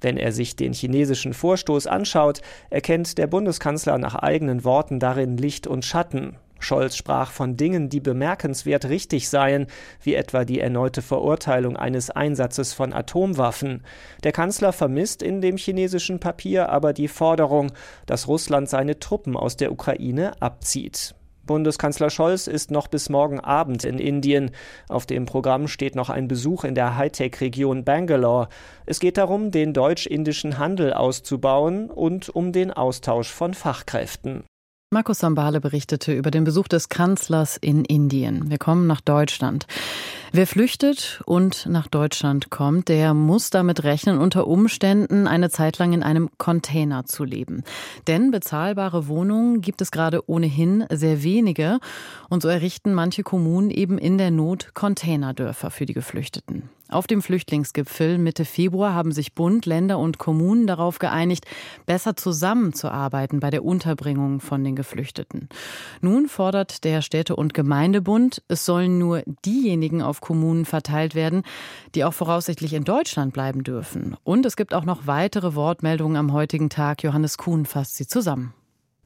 Wenn 0.00 0.16
er 0.16 0.32
sich 0.32 0.56
den 0.56 0.72
chinesischen 0.72 1.32
Vorstoß 1.32 1.86
anschaut, 1.86 2.42
erkennt 2.70 3.16
der 3.18 3.28
Bundeskanzler 3.28 3.98
nach 3.98 4.14
eigenen 4.14 4.64
Worten 4.64 4.98
darin 4.98 5.36
Licht 5.36 5.66
und 5.66 5.84
Schatten. 5.84 6.36
Scholz 6.64 6.96
sprach 6.96 7.30
von 7.30 7.56
Dingen, 7.56 7.88
die 7.88 8.00
bemerkenswert 8.00 8.86
richtig 8.86 9.28
seien, 9.28 9.66
wie 10.02 10.14
etwa 10.14 10.44
die 10.44 10.60
erneute 10.60 11.02
Verurteilung 11.02 11.76
eines 11.76 12.10
Einsatzes 12.10 12.72
von 12.72 12.92
Atomwaffen. 12.92 13.82
Der 14.24 14.32
Kanzler 14.32 14.72
vermisst 14.72 15.22
in 15.22 15.40
dem 15.40 15.56
chinesischen 15.56 16.20
Papier 16.20 16.68
aber 16.68 16.92
die 16.92 17.08
Forderung, 17.08 17.72
dass 18.06 18.28
Russland 18.28 18.68
seine 18.68 18.98
Truppen 18.98 19.36
aus 19.36 19.56
der 19.56 19.72
Ukraine 19.72 20.32
abzieht. 20.40 21.14
Bundeskanzler 21.44 22.08
Scholz 22.08 22.46
ist 22.46 22.70
noch 22.70 22.86
bis 22.86 23.08
morgen 23.08 23.40
Abend 23.40 23.84
in 23.84 23.98
Indien. 23.98 24.52
Auf 24.88 25.06
dem 25.06 25.26
Programm 25.26 25.66
steht 25.66 25.96
noch 25.96 26.08
ein 26.08 26.28
Besuch 26.28 26.64
in 26.64 26.76
der 26.76 26.96
Hightech-Region 26.96 27.84
Bangalore. 27.84 28.48
Es 28.86 29.00
geht 29.00 29.16
darum, 29.16 29.50
den 29.50 29.72
deutsch-indischen 29.72 30.58
Handel 30.58 30.92
auszubauen 30.92 31.90
und 31.90 32.28
um 32.28 32.52
den 32.52 32.70
Austausch 32.70 33.28
von 33.28 33.54
Fachkräften. 33.54 34.44
Markus 34.92 35.20
Sambale 35.20 35.62
berichtete 35.62 36.12
über 36.12 36.30
den 36.30 36.44
Besuch 36.44 36.68
des 36.68 36.90
Kanzlers 36.90 37.56
in 37.56 37.86
Indien. 37.86 38.50
Wir 38.50 38.58
kommen 38.58 38.86
nach 38.86 39.00
Deutschland. 39.00 39.66
Wer 40.34 40.46
flüchtet 40.46 41.20
und 41.26 41.66
nach 41.66 41.88
Deutschland 41.88 42.48
kommt, 42.48 42.88
der 42.88 43.12
muss 43.12 43.50
damit 43.50 43.84
rechnen, 43.84 44.16
unter 44.16 44.46
Umständen 44.46 45.26
eine 45.26 45.50
Zeit 45.50 45.76
lang 45.76 45.92
in 45.92 46.02
einem 46.02 46.30
Container 46.38 47.04
zu 47.04 47.24
leben. 47.24 47.64
Denn 48.06 48.30
bezahlbare 48.30 49.08
Wohnungen 49.08 49.60
gibt 49.60 49.82
es 49.82 49.90
gerade 49.90 50.26
ohnehin 50.26 50.86
sehr 50.90 51.22
wenige. 51.22 51.80
Und 52.30 52.40
so 52.40 52.48
errichten 52.48 52.94
manche 52.94 53.22
Kommunen 53.22 53.70
eben 53.70 53.98
in 53.98 54.16
der 54.16 54.30
Not 54.30 54.70
Containerdörfer 54.72 55.70
für 55.70 55.84
die 55.84 55.92
Geflüchteten. 55.92 56.70
Auf 56.92 57.06
dem 57.06 57.22
Flüchtlingsgipfel 57.22 58.18
Mitte 58.18 58.44
Februar 58.44 58.92
haben 58.92 59.12
sich 59.12 59.34
Bund, 59.34 59.64
Länder 59.64 59.98
und 59.98 60.18
Kommunen 60.18 60.66
darauf 60.66 60.98
geeinigt, 60.98 61.46
besser 61.86 62.16
zusammenzuarbeiten 62.16 63.40
bei 63.40 63.48
der 63.48 63.64
Unterbringung 63.64 64.40
von 64.40 64.62
den 64.62 64.76
Geflüchteten. 64.76 65.48
Nun 66.02 66.28
fordert 66.28 66.84
der 66.84 67.00
Städte- 67.00 67.36
und 67.36 67.54
Gemeindebund, 67.54 68.42
es 68.48 68.66
sollen 68.66 68.98
nur 68.98 69.22
diejenigen 69.46 70.02
auf 70.02 70.20
Kommunen 70.22 70.64
verteilt 70.64 71.14
werden, 71.14 71.42
die 71.94 72.04
auch 72.04 72.14
voraussichtlich 72.14 72.72
in 72.72 72.84
Deutschland 72.84 73.34
bleiben 73.34 73.62
dürfen. 73.62 74.16
Und 74.24 74.46
es 74.46 74.56
gibt 74.56 74.72
auch 74.72 74.84
noch 74.86 75.06
weitere 75.06 75.54
Wortmeldungen 75.54 76.16
am 76.16 76.32
heutigen 76.32 76.70
Tag. 76.70 77.02
Johannes 77.02 77.36
Kuhn 77.36 77.66
fasst 77.66 77.96
sie 77.96 78.06
zusammen. 78.06 78.54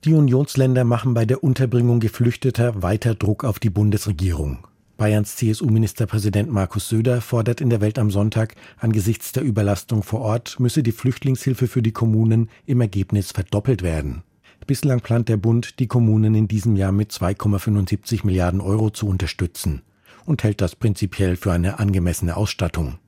Die 0.04 0.14
Unionsländer 0.14 0.84
machen 0.84 1.14
bei 1.14 1.24
der 1.24 1.42
Unterbringung 1.42 1.98
Geflüchteter 1.98 2.80
weiter 2.82 3.16
Druck 3.16 3.42
auf 3.42 3.58
die 3.58 3.70
Bundesregierung. 3.70 4.58
Bayerns 4.96 5.36
CSU-Ministerpräsident 5.36 6.50
Markus 6.50 6.88
Söder 6.88 7.20
fordert 7.20 7.60
in 7.60 7.70
der 7.70 7.80
Welt 7.80 7.98
am 7.98 8.10
Sonntag, 8.10 8.54
angesichts 8.78 9.32
der 9.32 9.42
Überlastung 9.42 10.02
vor 10.02 10.20
Ort 10.20 10.60
müsse 10.60 10.82
die 10.82 10.92
Flüchtlingshilfe 10.92 11.66
für 11.66 11.82
die 11.82 11.92
Kommunen 11.92 12.48
im 12.64 12.80
Ergebnis 12.80 13.32
verdoppelt 13.32 13.82
werden. 13.82 14.22
Bislang 14.66 15.00
plant 15.00 15.28
der 15.28 15.36
Bund, 15.36 15.78
die 15.80 15.86
Kommunen 15.86 16.34
in 16.34 16.48
diesem 16.48 16.76
Jahr 16.76 16.92
mit 16.92 17.12
2,75 17.12 18.24
Milliarden 18.24 18.60
Euro 18.60 18.90
zu 18.90 19.06
unterstützen 19.06 19.82
und 20.26 20.44
hält 20.44 20.60
das 20.60 20.76
prinzipiell 20.76 21.36
für 21.36 21.52
eine 21.52 21.78
angemessene 21.78 22.36
Ausstattung. 22.36 22.98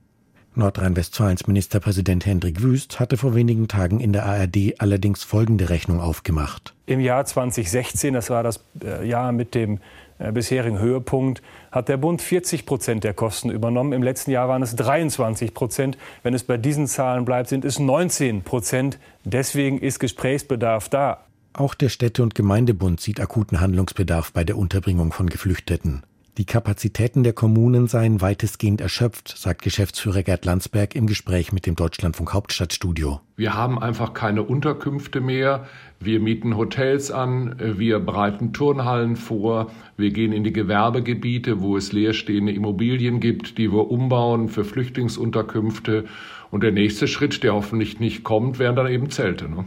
Nordrhein-Westfalens 0.54 1.46
Ministerpräsident 1.46 2.26
Hendrik 2.26 2.62
Wüst 2.62 2.98
hatte 2.98 3.16
vor 3.16 3.34
wenigen 3.34 3.68
Tagen 3.68 4.00
in 4.00 4.12
der 4.12 4.26
ARD 4.26 4.80
allerdings 4.80 5.22
folgende 5.22 5.68
Rechnung 5.68 6.00
aufgemacht. 6.00 6.74
Im 6.86 7.00
Jahr 7.00 7.24
2016, 7.24 8.14
das 8.14 8.30
war 8.30 8.42
das 8.42 8.60
äh, 8.82 9.06
Jahr 9.06 9.30
mit 9.32 9.54
dem 9.54 9.78
äh, 10.18 10.32
bisherigen 10.32 10.78
Höhepunkt 10.78 11.42
hat 11.70 11.88
der 11.88 11.96
Bund 11.96 12.20
40 12.22 12.66
Prozent 12.66 13.04
der 13.04 13.14
Kosten 13.14 13.50
übernommen. 13.50 13.92
Im 13.92 14.02
letzten 14.02 14.30
Jahr 14.30 14.48
waren 14.48 14.62
es 14.62 14.74
23 14.74 15.54
Prozent. 15.54 15.98
Wenn 16.22 16.34
es 16.34 16.42
bei 16.42 16.56
diesen 16.56 16.86
Zahlen 16.86 17.24
bleibt, 17.24 17.48
sind 17.48 17.64
es 17.64 17.78
19 17.78 18.42
Prozent. 18.42 18.98
Deswegen 19.24 19.78
ist 19.78 20.00
Gesprächsbedarf 20.00 20.88
da. 20.88 21.24
Auch 21.52 21.74
der 21.74 21.88
Städte- 21.88 22.22
und 22.22 22.34
Gemeindebund 22.34 23.00
sieht 23.00 23.20
akuten 23.20 23.60
Handlungsbedarf 23.60 24.32
bei 24.32 24.44
der 24.44 24.56
Unterbringung 24.56 25.12
von 25.12 25.28
Geflüchteten. 25.28 26.02
Die 26.38 26.44
Kapazitäten 26.44 27.24
der 27.24 27.32
Kommunen 27.32 27.88
seien 27.88 28.20
weitestgehend 28.20 28.80
erschöpft, 28.80 29.34
sagt 29.36 29.60
Geschäftsführer 29.62 30.22
Gerd 30.22 30.44
Landsberg 30.44 30.94
im 30.94 31.08
Gespräch 31.08 31.52
mit 31.52 31.66
dem 31.66 31.74
Deutschlandfunk 31.74 32.32
Hauptstadtstudio. 32.32 33.20
Wir 33.34 33.54
haben 33.54 33.76
einfach 33.76 34.14
keine 34.14 34.44
Unterkünfte 34.44 35.20
mehr. 35.20 35.66
Wir 35.98 36.20
mieten 36.20 36.56
Hotels 36.56 37.10
an, 37.10 37.56
wir 37.58 37.98
bereiten 37.98 38.52
Turnhallen 38.52 39.16
vor, 39.16 39.72
wir 39.96 40.12
gehen 40.12 40.30
in 40.30 40.44
die 40.44 40.52
Gewerbegebiete, 40.52 41.60
wo 41.60 41.76
es 41.76 41.90
leerstehende 41.90 42.52
Immobilien 42.52 43.18
gibt, 43.18 43.58
die 43.58 43.72
wir 43.72 43.90
umbauen 43.90 44.48
für 44.48 44.64
Flüchtlingsunterkünfte. 44.64 46.04
Und 46.52 46.62
der 46.62 46.70
nächste 46.70 47.08
Schritt, 47.08 47.42
der 47.42 47.54
hoffentlich 47.54 47.98
nicht 47.98 48.22
kommt, 48.22 48.60
wären 48.60 48.76
dann 48.76 48.86
eben 48.86 49.10
Zelte. 49.10 49.48
Ne? 49.48 49.64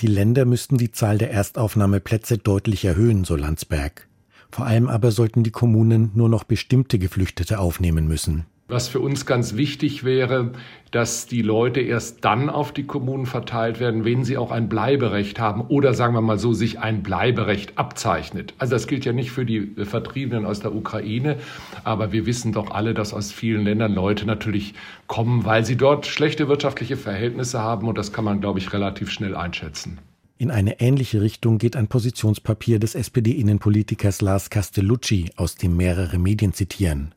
Die 0.00 0.06
Länder 0.06 0.44
müssten 0.44 0.76
die 0.76 0.92
Zahl 0.92 1.16
der 1.16 1.30
Erstaufnahmeplätze 1.30 2.36
deutlich 2.36 2.84
erhöhen, 2.84 3.24
so 3.24 3.36
Landsberg. 3.36 4.06
Vor 4.50 4.66
allem 4.66 4.88
aber 4.88 5.10
sollten 5.10 5.42
die 5.42 5.50
Kommunen 5.50 6.10
nur 6.14 6.28
noch 6.28 6.44
bestimmte 6.44 6.98
Geflüchtete 6.98 7.58
aufnehmen 7.58 8.08
müssen. 8.08 8.46
Was 8.70 8.86
für 8.86 9.00
uns 9.00 9.26
ganz 9.26 9.56
wichtig 9.56 10.04
wäre, 10.04 10.52
dass 10.92 11.26
die 11.26 11.42
Leute 11.42 11.80
erst 11.80 12.24
dann 12.24 12.48
auf 12.48 12.70
die 12.70 12.84
Kommunen 12.84 13.26
verteilt 13.26 13.80
werden, 13.80 14.04
wenn 14.04 14.22
sie 14.22 14.38
auch 14.38 14.52
ein 14.52 14.68
Bleiberecht 14.68 15.40
haben 15.40 15.62
oder 15.62 15.92
sagen 15.92 16.14
wir 16.14 16.20
mal 16.20 16.38
so, 16.38 16.52
sich 16.52 16.78
ein 16.78 17.02
Bleiberecht 17.02 17.78
abzeichnet. 17.78 18.54
Also 18.58 18.76
das 18.76 18.86
gilt 18.86 19.04
ja 19.04 19.12
nicht 19.12 19.32
für 19.32 19.44
die 19.44 19.72
Vertriebenen 19.84 20.46
aus 20.46 20.60
der 20.60 20.72
Ukraine, 20.72 21.38
aber 21.82 22.12
wir 22.12 22.26
wissen 22.26 22.52
doch 22.52 22.70
alle, 22.70 22.94
dass 22.94 23.12
aus 23.12 23.32
vielen 23.32 23.64
Ländern 23.64 23.92
Leute 23.92 24.24
natürlich 24.24 24.74
kommen, 25.08 25.44
weil 25.44 25.64
sie 25.64 25.76
dort 25.76 26.06
schlechte 26.06 26.46
wirtschaftliche 26.46 26.96
Verhältnisse 26.96 27.58
haben 27.60 27.88
und 27.88 27.98
das 27.98 28.12
kann 28.12 28.24
man, 28.24 28.40
glaube 28.40 28.60
ich, 28.60 28.72
relativ 28.72 29.10
schnell 29.10 29.34
einschätzen. 29.34 29.98
In 30.40 30.50
eine 30.50 30.80
ähnliche 30.80 31.20
Richtung 31.20 31.58
geht 31.58 31.76
ein 31.76 31.86
Positionspapier 31.86 32.78
des 32.78 32.94
SPD-Innenpolitikers 32.94 34.22
Lars 34.22 34.48
Castellucci, 34.48 35.32
aus 35.36 35.56
dem 35.56 35.76
mehrere 35.76 36.16
Medien 36.16 36.54
zitieren. 36.54 37.14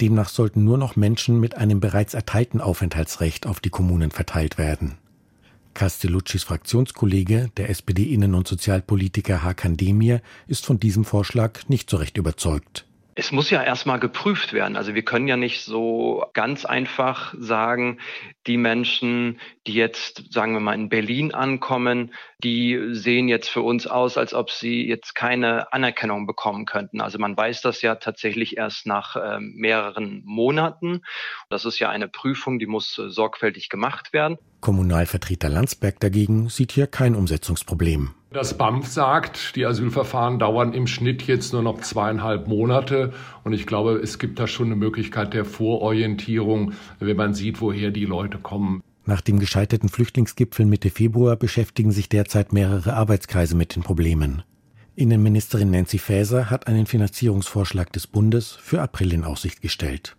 Demnach 0.00 0.28
sollten 0.28 0.62
nur 0.62 0.78
noch 0.78 0.94
Menschen 0.94 1.40
mit 1.40 1.56
einem 1.56 1.80
bereits 1.80 2.14
erteilten 2.14 2.60
Aufenthaltsrecht 2.60 3.44
auf 3.48 3.58
die 3.58 3.70
Kommunen 3.70 4.12
verteilt 4.12 4.56
werden. 4.56 4.98
Castelluccis 5.74 6.44
Fraktionskollege, 6.44 7.50
der 7.56 7.70
SPD-Innen- 7.70 8.36
und 8.36 8.46
Sozialpolitiker 8.46 9.42
Hakan 9.42 9.76
Demir, 9.76 10.22
ist 10.46 10.64
von 10.64 10.78
diesem 10.78 11.04
Vorschlag 11.04 11.68
nicht 11.68 11.90
so 11.90 11.96
recht 11.96 12.18
überzeugt 12.18 12.86
es 13.14 13.32
muss 13.32 13.50
ja 13.50 13.62
erstmal 13.62 13.98
geprüft 13.98 14.52
werden. 14.52 14.76
Also 14.76 14.94
wir 14.94 15.02
können 15.02 15.28
ja 15.28 15.36
nicht 15.36 15.64
so 15.64 16.24
ganz 16.32 16.64
einfach 16.64 17.34
sagen, 17.38 17.98
die 18.46 18.56
Menschen, 18.56 19.40
die 19.66 19.74
jetzt, 19.74 20.32
sagen 20.32 20.52
wir 20.52 20.60
mal, 20.60 20.74
in 20.74 20.88
Berlin 20.88 21.34
ankommen, 21.34 22.12
die 22.42 22.78
sehen 22.92 23.28
jetzt 23.28 23.48
für 23.48 23.62
uns 23.62 23.86
aus, 23.86 24.16
als 24.16 24.32
ob 24.32 24.50
sie 24.50 24.86
jetzt 24.86 25.14
keine 25.14 25.72
Anerkennung 25.72 26.26
bekommen 26.26 26.66
könnten. 26.66 27.00
Also 27.00 27.18
man 27.18 27.36
weiß 27.36 27.62
das 27.62 27.82
ja 27.82 27.96
tatsächlich 27.96 28.56
erst 28.56 28.86
nach 28.86 29.16
äh, 29.16 29.40
mehreren 29.40 30.22
Monaten. 30.24 31.02
Das 31.48 31.64
ist 31.64 31.78
ja 31.78 31.90
eine 31.90 32.08
Prüfung, 32.08 32.58
die 32.58 32.66
muss 32.66 32.98
äh, 32.98 33.10
sorgfältig 33.10 33.68
gemacht 33.68 34.12
werden. 34.12 34.38
Kommunalvertreter 34.60 35.48
Landsberg 35.48 36.00
dagegen 36.00 36.48
sieht 36.48 36.72
hier 36.72 36.86
kein 36.86 37.14
Umsetzungsproblem. 37.14 38.14
Das 38.32 38.56
BAMF 38.56 38.86
sagt, 38.86 39.56
die 39.56 39.66
Asylverfahren 39.66 40.38
dauern 40.38 40.72
im 40.72 40.86
Schnitt 40.86 41.24
jetzt 41.24 41.52
nur 41.52 41.62
noch 41.62 41.80
zweieinhalb 41.80 42.46
Monate. 42.46 43.12
Und 43.42 43.54
ich 43.54 43.66
glaube, 43.66 43.94
es 43.96 44.20
gibt 44.20 44.38
da 44.38 44.46
schon 44.46 44.66
eine 44.66 44.76
Möglichkeit 44.76 45.34
der 45.34 45.44
Vororientierung, 45.44 46.72
wenn 47.00 47.16
man 47.16 47.34
sieht, 47.34 47.60
woher 47.60 47.90
die 47.90 48.04
Leute 48.04 48.38
kommen. 48.38 48.84
Nach 49.04 49.20
dem 49.20 49.40
gescheiterten 49.40 49.88
Flüchtlingsgipfel 49.88 50.64
Mitte 50.64 50.90
Februar 50.90 51.34
beschäftigen 51.34 51.90
sich 51.90 52.08
derzeit 52.08 52.52
mehrere 52.52 52.94
Arbeitskreise 52.94 53.56
mit 53.56 53.74
den 53.74 53.82
Problemen. 53.82 54.44
Innenministerin 54.94 55.72
Nancy 55.72 55.98
Faeser 55.98 56.50
hat 56.50 56.68
einen 56.68 56.86
Finanzierungsvorschlag 56.86 57.92
des 57.92 58.06
Bundes 58.06 58.52
für 58.52 58.80
April 58.80 59.12
in 59.12 59.24
Aussicht 59.24 59.60
gestellt. 59.60 60.16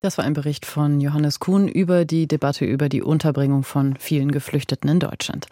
Das 0.00 0.16
war 0.16 0.24
ein 0.24 0.34
Bericht 0.34 0.64
von 0.64 1.02
Johannes 1.02 1.38
Kuhn 1.38 1.68
über 1.68 2.06
die 2.06 2.28
Debatte 2.28 2.64
über 2.64 2.88
die 2.88 3.02
Unterbringung 3.02 3.62
von 3.62 3.96
vielen 3.98 4.30
Geflüchteten 4.30 4.88
in 4.88 5.00
Deutschland. 5.00 5.48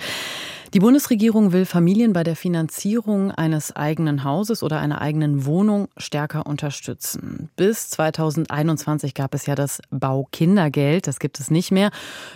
Die 0.74 0.80
Bundesregierung 0.80 1.52
will 1.52 1.66
Familien 1.66 2.12
bei 2.12 2.24
der 2.24 2.34
Finanzierung 2.34 3.30
eines 3.30 3.76
eigenen 3.76 4.24
Hauses 4.24 4.60
oder 4.64 4.80
einer 4.80 5.00
eigenen 5.00 5.46
Wohnung 5.46 5.86
stärker 5.96 6.46
unterstützen. 6.46 7.48
Bis 7.54 7.90
2021 7.90 9.14
gab 9.14 9.34
es 9.34 9.46
ja 9.46 9.54
das 9.54 9.80
Baukindergeld, 9.90 11.06
das 11.06 11.20
gibt 11.20 11.38
es 11.38 11.48
nicht 11.48 11.70
mehr. 11.70 11.92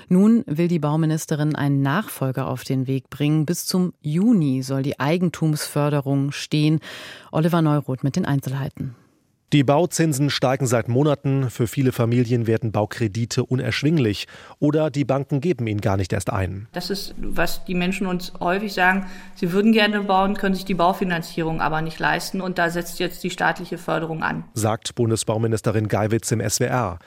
Nun 0.08 0.44
will 0.46 0.68
die 0.68 0.78
Bauministerin 0.78 1.56
einen 1.56 1.82
Nachfolger 1.82 2.46
auf 2.46 2.62
den 2.62 2.86
Weg 2.86 3.10
bringen. 3.10 3.44
Bis 3.44 3.66
zum 3.66 3.92
Juni 4.02 4.62
soll 4.62 4.84
die 4.84 5.00
Eigentumsförderung 5.00 6.30
stehen. 6.30 6.78
Oliver 7.32 7.60
Neuroth 7.60 8.04
mit 8.04 8.14
den 8.14 8.24
Einzelheiten. 8.24 8.94
Die 9.54 9.64
Bauzinsen 9.64 10.28
steigen 10.28 10.66
seit 10.66 10.88
Monaten. 10.88 11.48
Für 11.48 11.66
viele 11.66 11.92
Familien 11.92 12.46
werden 12.46 12.70
Baukredite 12.70 13.46
unerschwinglich 13.46 14.26
oder 14.58 14.90
die 14.90 15.06
Banken 15.06 15.40
geben 15.40 15.66
ihnen 15.66 15.80
gar 15.80 15.96
nicht 15.96 16.12
erst 16.12 16.30
ein. 16.30 16.68
Das 16.72 16.90
ist, 16.90 17.14
was 17.16 17.64
die 17.64 17.74
Menschen 17.74 18.06
uns 18.06 18.34
häufig 18.40 18.74
sagen. 18.74 19.06
Sie 19.36 19.50
würden 19.52 19.72
gerne 19.72 20.02
bauen, 20.02 20.34
können 20.34 20.54
sich 20.54 20.66
die 20.66 20.74
Baufinanzierung 20.74 21.62
aber 21.62 21.80
nicht 21.80 21.98
leisten. 21.98 22.42
Und 22.42 22.58
da 22.58 22.68
setzt 22.68 22.98
jetzt 22.98 23.24
die 23.24 23.30
staatliche 23.30 23.78
Förderung 23.78 24.22
an. 24.22 24.44
Sagt 24.52 24.94
Bundesbauministerin 24.94 25.88
Geiwitz 25.88 26.30
im 26.30 26.46
SWR. 26.46 26.98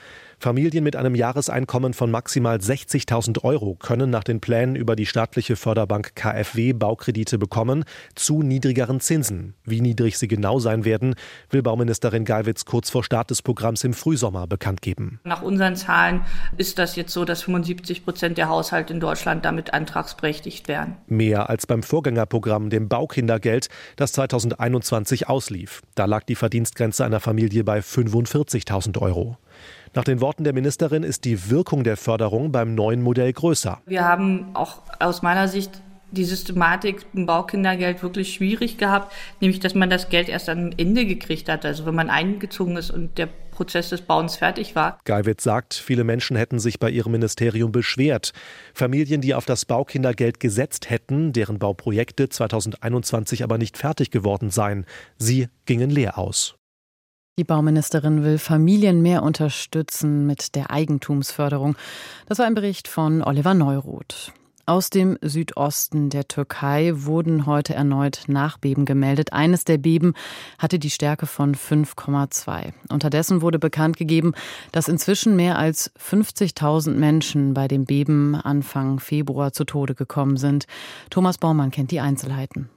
Familien 0.41 0.83
mit 0.83 0.95
einem 0.95 1.13
Jahreseinkommen 1.13 1.93
von 1.93 2.09
maximal 2.09 2.57
60.000 2.57 3.43
Euro 3.43 3.75
können 3.75 4.09
nach 4.09 4.23
den 4.23 4.41
Plänen 4.41 4.75
über 4.75 4.95
die 4.95 5.05
staatliche 5.05 5.55
Förderbank 5.55 6.15
KfW 6.15 6.73
Baukredite 6.73 7.37
bekommen, 7.37 7.83
zu 8.15 8.41
niedrigeren 8.41 8.99
Zinsen. 9.01 9.53
Wie 9.65 9.81
niedrig 9.81 10.17
sie 10.17 10.27
genau 10.27 10.57
sein 10.57 10.83
werden, 10.83 11.13
will 11.51 11.61
Bauministerin 11.61 12.25
Geiwitz 12.25 12.65
kurz 12.65 12.89
vor 12.89 13.03
Start 13.03 13.29
des 13.29 13.43
Programms 13.43 13.83
im 13.83 13.93
Frühsommer 13.93 14.47
bekannt 14.47 14.81
geben. 14.81 15.19
Nach 15.25 15.43
unseren 15.43 15.75
Zahlen 15.75 16.21
ist 16.57 16.79
das 16.79 16.95
jetzt 16.95 17.13
so, 17.13 17.23
dass 17.23 17.43
75 17.43 18.03
Prozent 18.03 18.39
der 18.39 18.49
Haushalte 18.49 18.93
in 18.93 18.99
Deutschland 18.99 19.45
damit 19.45 19.75
antragsberechtigt 19.75 20.67
wären. 20.67 20.97
Mehr 21.05 21.51
als 21.51 21.67
beim 21.67 21.83
Vorgängerprogramm, 21.83 22.71
dem 22.71 22.89
Baukindergeld, 22.89 23.69
das 23.95 24.13
2021 24.13 25.29
auslief. 25.29 25.83
Da 25.93 26.05
lag 26.05 26.23
die 26.23 26.33
Verdienstgrenze 26.33 27.05
einer 27.05 27.19
Familie 27.19 27.63
bei 27.63 27.81
45.000 27.81 28.97
Euro. 28.97 29.37
Nach 29.93 30.05
den 30.05 30.21
Worten 30.21 30.45
der 30.45 30.53
Ministerin 30.53 31.03
ist 31.03 31.25
die 31.25 31.49
Wirkung 31.49 31.83
der 31.83 31.97
Förderung 31.97 32.53
beim 32.53 32.75
neuen 32.75 33.01
Modell 33.01 33.33
größer. 33.33 33.81
Wir 33.85 34.05
haben 34.05 34.51
auch 34.53 34.77
aus 34.99 35.21
meiner 35.21 35.49
Sicht 35.49 35.81
die 36.11 36.23
Systematik 36.23 37.05
im 37.13 37.25
Baukindergeld 37.25 38.01
wirklich 38.01 38.33
schwierig 38.33 38.77
gehabt, 38.77 39.13
nämlich 39.41 39.59
dass 39.59 39.75
man 39.75 39.89
das 39.89 40.07
Geld 40.07 40.29
erst 40.29 40.47
am 40.47 40.71
Ende 40.77 41.05
gekriegt 41.05 41.49
hat, 41.49 41.65
also 41.65 41.85
wenn 41.85 41.95
man 41.95 42.09
eingezogen 42.09 42.77
ist 42.77 42.89
und 42.89 43.17
der 43.17 43.27
Prozess 43.51 43.89
des 43.89 44.01
Bauens 44.01 44.37
fertig 44.37 44.75
war. 44.75 44.97
Geiwitz 45.03 45.43
sagt, 45.43 45.73
viele 45.73 46.05
Menschen 46.05 46.37
hätten 46.37 46.59
sich 46.59 46.79
bei 46.79 46.89
ihrem 46.89 47.11
Ministerium 47.11 47.73
beschwert. 47.73 48.31
Familien, 48.73 49.19
die 49.19 49.35
auf 49.35 49.45
das 49.45 49.65
Baukindergeld 49.65 50.39
gesetzt 50.39 50.89
hätten, 50.89 51.33
deren 51.33 51.59
Bauprojekte 51.59 52.29
2021 52.29 53.43
aber 53.43 53.57
nicht 53.57 53.77
fertig 53.77 54.09
geworden 54.09 54.51
seien, 54.51 54.85
sie 55.17 55.49
gingen 55.65 55.89
leer 55.89 56.17
aus. 56.17 56.55
Die 57.39 57.45
Bauministerin 57.45 58.23
will 58.23 58.37
Familien 58.37 59.01
mehr 59.01 59.23
unterstützen 59.23 60.27
mit 60.27 60.53
der 60.53 60.69
Eigentumsförderung. 60.69 61.77
Das 62.27 62.39
war 62.39 62.45
ein 62.45 62.55
Bericht 62.55 62.89
von 62.89 63.23
Oliver 63.23 63.53
Neuroth. 63.53 64.33
Aus 64.65 64.89
dem 64.89 65.17
Südosten 65.21 66.09
der 66.09 66.27
Türkei 66.27 66.91
wurden 66.93 67.45
heute 67.45 67.73
erneut 67.73 68.25
Nachbeben 68.27 68.85
gemeldet. 68.85 69.33
Eines 69.33 69.63
der 69.63 69.77
Beben 69.77 70.13
hatte 70.59 70.77
die 70.77 70.89
Stärke 70.89 71.25
von 71.25 71.55
5,2. 71.55 72.73
Unterdessen 72.89 73.41
wurde 73.41 73.59
bekannt 73.59 73.97
gegeben, 73.97 74.33
dass 74.71 74.87
inzwischen 74.89 75.35
mehr 75.35 75.57
als 75.57 75.91
50.000 75.95 76.91
Menschen 76.91 77.53
bei 77.53 77.67
dem 77.67 77.85
Beben 77.85 78.35
Anfang 78.35 78.99
Februar 78.99 79.53
zu 79.53 79.63
Tode 79.63 79.95
gekommen 79.95 80.37
sind. 80.37 80.67
Thomas 81.09 81.37
Baumann 81.37 81.71
kennt 81.71 81.91
die 81.91 82.01
Einzelheiten. 82.01 82.69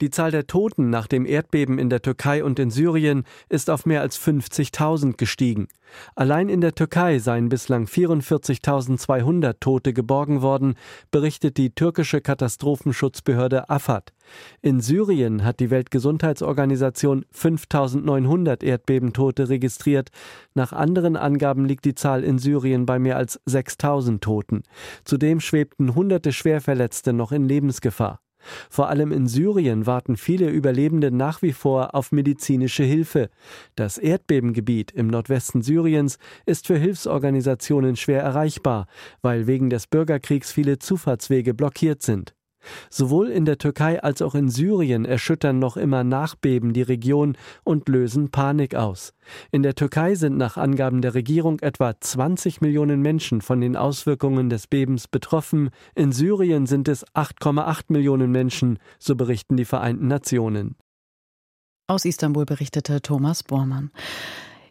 Die 0.00 0.08
Zahl 0.08 0.30
der 0.30 0.46
Toten 0.46 0.88
nach 0.88 1.06
dem 1.06 1.26
Erdbeben 1.26 1.78
in 1.78 1.90
der 1.90 2.00
Türkei 2.00 2.42
und 2.42 2.58
in 2.58 2.70
Syrien 2.70 3.24
ist 3.50 3.68
auf 3.68 3.84
mehr 3.84 4.00
als 4.00 4.18
50.000 4.18 5.18
gestiegen. 5.18 5.68
Allein 6.14 6.48
in 6.48 6.62
der 6.62 6.74
Türkei 6.74 7.18
seien 7.18 7.50
bislang 7.50 7.84
44.200 7.84 9.56
Tote 9.60 9.92
geborgen 9.92 10.40
worden, 10.40 10.76
berichtet 11.10 11.58
die 11.58 11.74
türkische 11.74 12.22
Katastrophenschutzbehörde 12.22 13.68
AFAD. 13.68 14.14
In 14.62 14.80
Syrien 14.80 15.44
hat 15.44 15.60
die 15.60 15.68
Weltgesundheitsorganisation 15.68 17.26
5.900 17.34 18.64
Erdbebentote 18.64 19.50
registriert. 19.50 20.08
Nach 20.54 20.72
anderen 20.72 21.16
Angaben 21.16 21.66
liegt 21.66 21.84
die 21.84 21.94
Zahl 21.94 22.24
in 22.24 22.38
Syrien 22.38 22.86
bei 22.86 22.98
mehr 22.98 23.18
als 23.18 23.38
6.000 23.46 24.20
Toten. 24.20 24.62
Zudem 25.04 25.40
schwebten 25.40 25.94
hunderte 25.94 26.32
Schwerverletzte 26.32 27.12
noch 27.12 27.32
in 27.32 27.46
Lebensgefahr. 27.46 28.20
Vor 28.68 28.88
allem 28.88 29.12
in 29.12 29.26
Syrien 29.26 29.86
warten 29.86 30.16
viele 30.16 30.48
Überlebende 30.48 31.10
nach 31.10 31.42
wie 31.42 31.52
vor 31.52 31.94
auf 31.94 32.12
medizinische 32.12 32.84
Hilfe. 32.84 33.30
Das 33.76 33.98
Erdbebengebiet 33.98 34.92
im 34.92 35.08
Nordwesten 35.08 35.62
Syriens 35.62 36.18
ist 36.46 36.66
für 36.66 36.78
Hilfsorganisationen 36.78 37.96
schwer 37.96 38.22
erreichbar, 38.22 38.86
weil 39.22 39.46
wegen 39.46 39.70
des 39.70 39.86
Bürgerkriegs 39.86 40.52
viele 40.52 40.78
Zufahrtswege 40.78 41.54
blockiert 41.54 42.02
sind. 42.02 42.34
Sowohl 42.90 43.28
in 43.28 43.44
der 43.44 43.58
Türkei 43.58 44.02
als 44.02 44.22
auch 44.22 44.34
in 44.34 44.48
Syrien 44.48 45.04
erschüttern 45.04 45.58
noch 45.58 45.76
immer 45.76 46.04
Nachbeben 46.04 46.72
die 46.72 46.82
Region 46.82 47.36
und 47.64 47.88
lösen 47.88 48.30
Panik 48.30 48.74
aus. 48.74 49.12
In 49.50 49.62
der 49.62 49.74
Türkei 49.74 50.14
sind 50.14 50.36
nach 50.36 50.56
Angaben 50.56 51.02
der 51.02 51.14
Regierung 51.14 51.60
etwa 51.60 51.98
20 51.98 52.60
Millionen 52.60 53.00
Menschen 53.00 53.40
von 53.40 53.60
den 53.60 53.76
Auswirkungen 53.76 54.50
des 54.50 54.66
Bebens 54.66 55.08
betroffen. 55.08 55.70
In 55.94 56.12
Syrien 56.12 56.66
sind 56.66 56.88
es 56.88 57.06
8,8 57.14 57.84
Millionen 57.88 58.30
Menschen, 58.30 58.78
so 58.98 59.16
berichten 59.16 59.56
die 59.56 59.64
Vereinten 59.64 60.08
Nationen. 60.08 60.76
Aus 61.86 62.04
Istanbul 62.04 62.44
berichtete 62.44 63.02
Thomas 63.02 63.42
Bormann. 63.42 63.90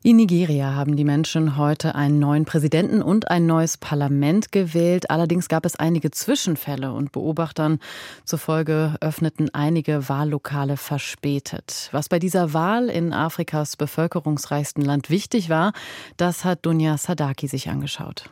In 0.02 0.16
Nigeria 0.16 0.76
haben 0.76 0.96
die 0.96 1.04
Menschen 1.04 1.58
heute 1.58 1.94
einen 1.94 2.20
neuen 2.20 2.46
Präsidenten 2.46 3.02
und 3.02 3.30
ein 3.30 3.46
neues 3.46 3.76
Parlament 3.76 4.54
gewählt. 4.54 5.10
Allerdings 5.10 5.50
gab 5.50 5.66
es 5.66 5.76
einige 5.76 6.10
Zwischenfälle 6.10 6.94
und 6.94 7.12
Beobachtern 7.12 7.80
zufolge 8.24 8.96
öffneten 9.02 9.54
einige 9.54 10.08
Wahllokale 10.08 10.78
verspätet. 10.78 11.90
Was 11.92 12.08
bei 12.08 12.18
dieser 12.18 12.54
Wahl 12.54 12.88
in 12.88 13.12
Afrikas 13.12 13.76
bevölkerungsreichsten 13.76 14.86
Land 14.86 15.10
wichtig 15.10 15.50
war, 15.50 15.74
das 16.16 16.46
hat 16.46 16.66
Dunja 16.66 16.98
Sadaki 16.98 17.50
sich 17.50 17.70
angeschaut. 17.70 18.30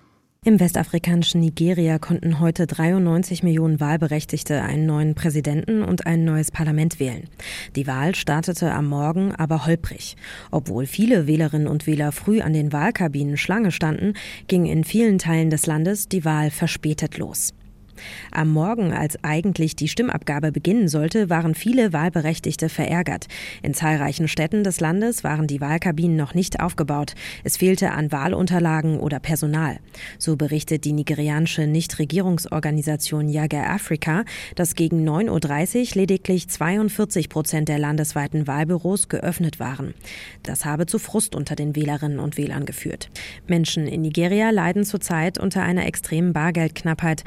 Im 0.47 0.62
westafrikanischen 0.62 1.41
Nigeria 1.41 1.99
konnten 1.99 2.39
heute 2.39 2.67
93 2.67 3.43
Millionen 3.43 3.81
Wahlberechtigte 3.81 4.62
einen 4.62 4.86
neuen 4.86 5.13
Präsidenten 5.13 5.83
und 5.83 6.07
ein 6.07 6.23
neues 6.23 6.51
Parlament 6.51 7.01
wählen. 7.01 7.27
Die 7.75 7.86
Wahl 7.86 8.15
startete 8.15 8.71
am 8.71 8.88
Morgen 8.88 9.36
aber 9.36 9.65
holprig. 9.65 10.15
Obwohl 10.49 10.86
viele 10.86 11.27
Wählerinnen 11.27 11.67
und 11.67 11.86
Wähler 11.86 12.13
früh 12.13 12.39
an 12.39 12.53
den 12.53 12.71
Wahlkabinen 12.71 13.36
Schlange 13.36 13.73
standen, 13.73 14.13
ging 14.47 14.65
in 14.67 14.86
vielen 14.86 15.17
Teilen 15.17 15.49
des 15.49 15.65
Landes 15.65 16.07
die 16.07 16.23
Wahl 16.23 16.49
verspätet 16.49 17.17
los. 17.17 17.53
Am 18.31 18.49
Morgen, 18.49 18.93
als 18.93 19.23
eigentlich 19.23 19.75
die 19.75 19.88
Stimmabgabe 19.88 20.51
beginnen 20.51 20.88
sollte, 20.88 21.29
waren 21.29 21.55
viele 21.55 21.93
Wahlberechtigte 21.93 22.69
verärgert. 22.69 23.27
In 23.63 23.73
zahlreichen 23.73 24.27
Städten 24.27 24.63
des 24.63 24.79
Landes 24.79 25.23
waren 25.23 25.47
die 25.47 25.62
Wahlkabinen 25.62 26.17
noch 26.17 26.33
nicht 26.33 26.60
aufgebaut. 26.60 27.15
Es 27.43 27.57
fehlte 27.57 27.91
an 27.91 28.12
Wahlunterlagen 28.12 28.99
oder 28.99 29.19
Personal. 29.19 29.79
So 30.17 30.36
berichtet 30.36 30.86
die 30.86 30.93
nigerianische 30.93 31.67
Nichtregierungsorganisation 31.67 33.29
Jager 33.29 33.69
Africa, 33.69 34.23
dass 34.55 34.75
gegen 34.75 35.07
9.30 35.07 35.89
Uhr 35.89 35.95
lediglich 35.95 36.49
42 36.49 37.29
Prozent 37.29 37.69
der 37.69 37.79
landesweiten 37.79 38.47
Wahlbüros 38.47 39.10
geöffnet 39.10 39.60
waren. 39.60 39.93
Das 40.43 40.65
habe 40.65 40.86
zu 40.86 40.99
Frust 40.99 41.36
unter 41.36 41.55
den 41.55 41.75
Wählerinnen 41.75 42.19
und 42.19 42.38
Wählern 42.38 42.65
geführt. 42.65 43.10
Menschen 43.47 43.88
in 43.88 44.01
Nigeria 44.01 44.49
leiden 44.49 44.83
zurzeit 44.83 45.38
unter 45.38 45.63
einer 45.63 45.86
extremen 45.86 46.33
Bargeldknappheit. 46.33 47.23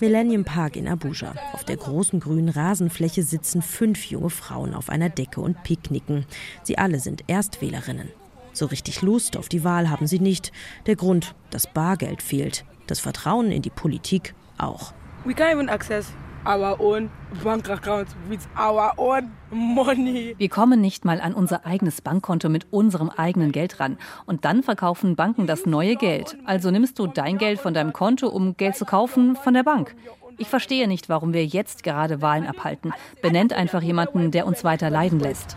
Millennium 0.00 0.44
Park 0.44 0.76
in 0.76 0.88
Abuja. 0.88 1.34
Auf 1.52 1.64
der 1.64 1.76
großen 1.76 2.20
grünen 2.20 2.48
Rasenfläche 2.48 3.22
sitzen 3.22 3.62
fünf 3.62 4.06
junge 4.06 4.30
Frauen 4.30 4.74
auf 4.74 4.88
einer 4.88 5.08
Decke 5.08 5.40
und 5.40 5.62
picknicken. 5.62 6.26
Sie 6.62 6.78
alle 6.78 7.00
sind 7.00 7.24
Erstwählerinnen. 7.28 8.10
So 8.52 8.66
richtig 8.66 9.02
Lust 9.02 9.36
auf 9.36 9.48
die 9.48 9.64
Wahl 9.64 9.90
haben 9.90 10.06
sie 10.06 10.18
nicht. 10.18 10.52
Der 10.86 10.96
Grund, 10.96 11.34
das 11.50 11.66
Bargeld 11.66 12.22
fehlt. 12.22 12.64
Das 12.86 13.00
Vertrauen 13.00 13.52
in 13.52 13.62
die 13.62 13.70
Politik 13.70 14.34
auch. 14.58 14.92
We 15.24 15.32
can't 15.32 15.52
even 15.52 15.68
access 15.68 16.12
our 16.46 16.80
own 16.80 17.10
bank 17.42 17.68
account 17.68 18.08
with 18.28 18.40
our 18.56 18.92
own 18.96 19.30
money. 19.50 20.34
Wir 20.38 20.48
kommen 20.48 20.80
nicht 20.80 21.04
mal 21.04 21.20
an 21.20 21.34
unser 21.34 21.66
eigenes 21.66 22.00
Bankkonto 22.00 22.48
mit 22.48 22.66
unserem 22.70 23.10
eigenen 23.10 23.52
Geld 23.52 23.80
ran. 23.80 23.98
Und 24.24 24.44
dann 24.44 24.62
verkaufen 24.62 25.16
Banken 25.16 25.46
das 25.46 25.66
neue 25.66 25.96
Geld. 25.96 26.36
Also 26.44 26.70
nimmst 26.70 26.98
du 26.98 27.06
dein 27.06 27.38
Geld 27.38 27.58
von 27.60 27.74
deinem 27.74 27.92
Konto, 27.92 28.28
um 28.28 28.56
Geld 28.56 28.76
zu 28.76 28.84
kaufen 28.84 29.36
von 29.36 29.54
der 29.54 29.64
Bank. 29.64 29.94
Ich 30.38 30.48
verstehe 30.48 30.86
nicht, 30.86 31.08
warum 31.08 31.32
wir 31.32 31.46
jetzt 31.46 31.82
gerade 31.82 32.20
Wahlen 32.20 32.46
abhalten. 32.46 32.92
Benennt 33.22 33.54
einfach 33.54 33.80
jemanden, 33.80 34.30
der 34.30 34.46
uns 34.46 34.64
weiter 34.64 34.90
leiden 34.90 35.18
lässt. 35.18 35.56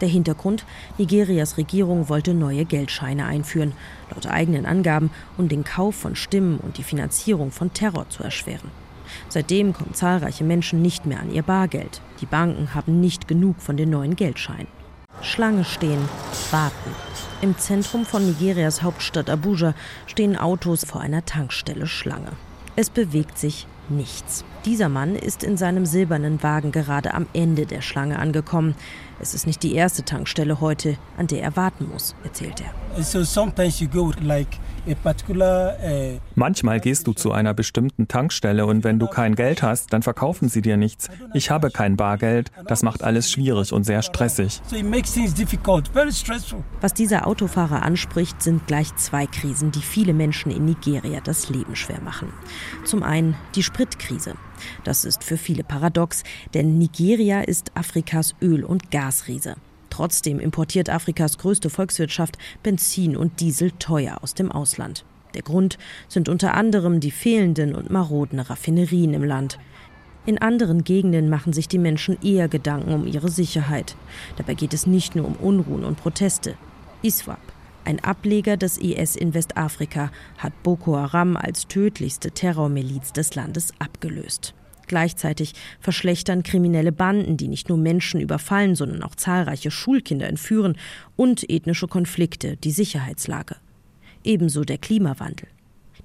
Der 0.00 0.08
Hintergrund, 0.08 0.64
Nigerias 0.98 1.56
Regierung 1.56 2.08
wollte 2.08 2.34
neue 2.34 2.64
Geldscheine 2.64 3.26
einführen, 3.26 3.72
laut 4.10 4.26
eigenen 4.26 4.66
Angaben, 4.66 5.10
um 5.36 5.48
den 5.48 5.64
Kauf 5.64 5.96
von 5.96 6.14
Stimmen 6.14 6.58
und 6.58 6.78
die 6.78 6.84
Finanzierung 6.84 7.50
von 7.50 7.72
Terror 7.72 8.08
zu 8.08 8.22
erschweren. 8.22 8.70
Seitdem 9.28 9.72
kommen 9.72 9.94
zahlreiche 9.94 10.44
Menschen 10.44 10.80
nicht 10.80 11.06
mehr 11.06 11.20
an 11.20 11.32
ihr 11.32 11.42
Bargeld. 11.42 12.00
Die 12.20 12.26
Banken 12.26 12.74
haben 12.74 13.00
nicht 13.00 13.26
genug 13.26 13.60
von 13.60 13.76
den 13.76 13.90
neuen 13.90 14.16
Geldscheinen. 14.16 14.77
Schlange 15.22 15.64
stehen, 15.64 16.08
warten. 16.50 16.94
Im 17.40 17.56
Zentrum 17.58 18.06
von 18.06 18.24
Nigerias 18.26 18.82
Hauptstadt 18.82 19.28
Abuja 19.28 19.74
stehen 20.06 20.36
Autos 20.36 20.84
vor 20.84 21.00
einer 21.00 21.24
Tankstelle 21.24 21.86
Schlange. 21.86 22.32
Es 22.76 22.90
bewegt 22.90 23.38
sich 23.38 23.66
nichts. 23.88 24.44
Dieser 24.64 24.88
Mann 24.88 25.16
ist 25.16 25.42
in 25.42 25.56
seinem 25.56 25.86
silbernen 25.86 26.42
Wagen 26.42 26.72
gerade 26.72 27.14
am 27.14 27.26
Ende 27.32 27.66
der 27.66 27.80
Schlange 27.80 28.18
angekommen. 28.18 28.74
Es 29.20 29.34
ist 29.34 29.46
nicht 29.46 29.62
die 29.62 29.74
erste 29.74 30.04
Tankstelle 30.04 30.60
heute, 30.60 30.96
an 31.16 31.26
der 31.26 31.42
er 31.42 31.56
warten 31.56 31.88
muss, 31.88 32.14
erzählt 32.24 32.60
er. 32.60 33.02
So 33.02 33.24
sometimes 33.24 33.80
you 33.80 33.88
go 33.88 34.12
like 34.20 34.58
Uh, 34.88 36.18
Manchmal 36.34 36.80
gehst 36.80 37.06
du 37.06 37.12
zu 37.12 37.32
einer 37.32 37.52
bestimmten 37.52 38.08
Tankstelle 38.08 38.64
und 38.64 38.84
wenn 38.84 38.98
du 38.98 39.06
kein 39.06 39.34
Geld 39.34 39.62
hast, 39.62 39.92
dann 39.92 40.02
verkaufen 40.02 40.48
sie 40.48 40.62
dir 40.62 40.76
nichts. 40.76 41.08
Ich 41.34 41.50
habe 41.50 41.70
kein 41.70 41.96
Bargeld. 41.96 42.50
Das 42.66 42.82
macht 42.82 43.04
alles 43.04 43.30
schwierig 43.30 43.72
und 43.72 43.84
sehr 43.84 44.02
stressig. 44.02 44.62
Was 46.80 46.94
dieser 46.94 47.26
Autofahrer 47.26 47.82
anspricht, 47.82 48.42
sind 48.42 48.66
gleich 48.66 48.94
zwei 48.96 49.26
Krisen, 49.26 49.72
die 49.72 49.82
viele 49.82 50.14
Menschen 50.14 50.50
in 50.50 50.64
Nigeria 50.64 51.20
das 51.20 51.50
Leben 51.50 51.76
schwer 51.76 52.00
machen. 52.00 52.32
Zum 52.84 53.02
einen 53.02 53.36
die 53.54 53.62
Spritkrise. 53.62 54.34
Das 54.84 55.04
ist 55.04 55.24
für 55.24 55.36
viele 55.36 55.64
paradox, 55.64 56.22
denn 56.54 56.78
Nigeria 56.78 57.40
ist 57.40 57.76
Afrikas 57.76 58.34
Öl- 58.40 58.64
und 58.64 58.90
Gasriese. 58.90 59.56
Trotzdem 59.90 60.38
importiert 60.38 60.90
Afrikas 60.90 61.38
größte 61.38 61.70
Volkswirtschaft 61.70 62.38
Benzin 62.62 63.16
und 63.16 63.40
Diesel 63.40 63.72
teuer 63.78 64.18
aus 64.22 64.34
dem 64.34 64.52
Ausland. 64.52 65.04
Der 65.34 65.42
Grund 65.42 65.78
sind 66.08 66.28
unter 66.28 66.54
anderem 66.54 67.00
die 67.00 67.10
fehlenden 67.10 67.74
und 67.74 67.90
maroden 67.90 68.40
Raffinerien 68.40 69.14
im 69.14 69.24
Land. 69.24 69.58
In 70.26 70.38
anderen 70.38 70.84
Gegenden 70.84 71.28
machen 71.28 71.52
sich 71.52 71.68
die 71.68 71.78
Menschen 71.78 72.18
eher 72.22 72.48
Gedanken 72.48 72.92
um 72.92 73.06
ihre 73.06 73.30
Sicherheit. 73.30 73.96
Dabei 74.36 74.54
geht 74.54 74.74
es 74.74 74.86
nicht 74.86 75.16
nur 75.16 75.26
um 75.26 75.34
Unruhen 75.36 75.84
und 75.84 75.96
Proteste. 75.96 76.54
ISWAP, 77.02 77.40
ein 77.88 78.04
Ableger 78.04 78.58
des 78.58 78.76
IS 78.76 79.16
in 79.16 79.32
Westafrika, 79.32 80.12
hat 80.36 80.62
Boko 80.62 80.96
Haram 80.98 81.38
als 81.38 81.68
tödlichste 81.68 82.30
Terrormiliz 82.30 83.14
des 83.14 83.34
Landes 83.34 83.72
abgelöst. 83.78 84.54
Gleichzeitig 84.88 85.54
verschlechtern 85.80 86.42
kriminelle 86.42 86.92
Banden, 86.92 87.38
die 87.38 87.48
nicht 87.48 87.70
nur 87.70 87.78
Menschen 87.78 88.20
überfallen, 88.20 88.74
sondern 88.74 89.02
auch 89.02 89.14
zahlreiche 89.14 89.70
Schulkinder 89.70 90.28
entführen 90.28 90.76
und 91.16 91.48
ethnische 91.48 91.88
Konflikte 91.88 92.58
die 92.58 92.72
Sicherheitslage. 92.72 93.56
Ebenso 94.22 94.64
der 94.64 94.76
Klimawandel. 94.76 95.48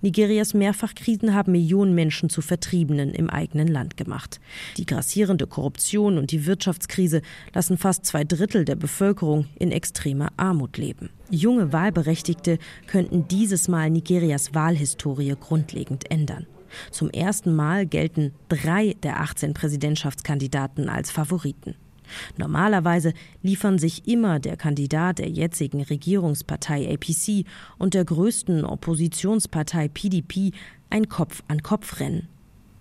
Nigerias 0.03 0.53
Mehrfachkrisen 0.53 1.33
haben 1.33 1.53
Millionen 1.53 1.95
Menschen 1.95 2.29
zu 2.29 2.41
Vertriebenen 2.41 3.13
im 3.13 3.29
eigenen 3.29 3.69
Land 3.69 3.95
gemacht. 3.95 4.41
Die 4.75 4.85
grassierende 4.85 5.47
Korruption 5.47 6.17
und 6.17 6.31
die 6.31 6.45
Wirtschaftskrise 6.45 7.21
lassen 7.53 7.77
fast 7.77 8.05
zwei 8.05 8.25
Drittel 8.25 8.65
der 8.65 8.75
Bevölkerung 8.75 9.45
in 9.57 9.71
extremer 9.71 10.27
Armut 10.35 10.77
leben. 10.77 11.09
Junge 11.29 11.71
Wahlberechtigte 11.71 12.59
könnten 12.85 13.29
dieses 13.29 13.69
Mal 13.69 13.89
Nigerias 13.89 14.53
Wahlhistorie 14.53 15.35
grundlegend 15.39 16.11
ändern. 16.11 16.47
Zum 16.91 17.09
ersten 17.09 17.55
Mal 17.55 17.85
gelten 17.85 18.33
drei 18.49 18.95
der 19.03 19.21
18 19.21 19.53
Präsidentschaftskandidaten 19.53 20.89
als 20.89 21.11
Favoriten. 21.11 21.75
Normalerweise 22.37 23.13
liefern 23.41 23.77
sich 23.77 24.07
immer 24.07 24.39
der 24.39 24.57
Kandidat 24.57 25.19
der 25.19 25.29
jetzigen 25.29 25.81
Regierungspartei 25.83 26.93
APC 26.93 27.45
und 27.77 27.93
der 27.93 28.05
größten 28.05 28.65
Oppositionspartei 28.65 29.87
PDP 29.87 30.51
ein 30.89 31.09
Kopf-an-Kopf-Rennen. 31.09 32.27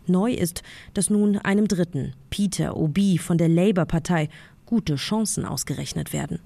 Neu 0.07 0.33
ist, 0.33 0.63
dass 0.95 1.11
nun 1.11 1.39
einem 1.39 1.69
Dritten, 1.69 2.15
Peter 2.31 2.77
Obi 2.77 3.19
von 3.19 3.39
der 3.39 3.49
Labour-Partei, 3.49 4.29
gute 4.67 4.97
Chancen 4.97 5.45
ausgerechnet 5.45 6.13
werden. 6.13 6.41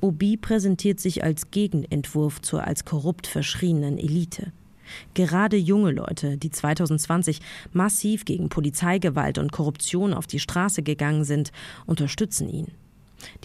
Obi 0.00 0.36
präsentiert 0.36 1.00
sich 1.00 1.24
als 1.24 1.50
Gegenentwurf 1.50 2.40
zur 2.40 2.64
als 2.64 2.84
korrupt 2.84 3.26
verschrienen 3.26 3.98
Elite. 3.98 4.52
Gerade 5.14 5.56
junge 5.56 5.92
Leute, 5.92 6.36
die 6.36 6.50
2020 6.50 7.40
massiv 7.72 8.24
gegen 8.24 8.48
Polizeigewalt 8.48 9.38
und 9.38 9.52
Korruption 9.52 10.14
auf 10.14 10.26
die 10.26 10.40
Straße 10.40 10.82
gegangen 10.82 11.24
sind, 11.24 11.52
unterstützen 11.86 12.48
ihn. 12.48 12.68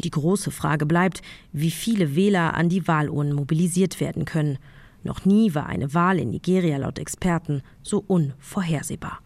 Die 0.03 0.09
große 0.09 0.51
Frage 0.51 0.85
bleibt, 0.85 1.21
wie 1.51 1.71
viele 1.71 2.15
Wähler 2.15 2.53
an 2.55 2.69
die 2.69 2.87
Wahlurnen 2.87 3.33
mobilisiert 3.33 3.99
werden 3.99 4.25
können. 4.25 4.57
Noch 5.03 5.25
nie 5.25 5.55
war 5.55 5.67
eine 5.67 5.93
Wahl 5.93 6.19
in 6.19 6.31
Nigeria 6.31 6.77
laut 6.77 6.99
Experten 6.99 7.61
so 7.83 8.03
unvorhersehbar. 8.05 9.19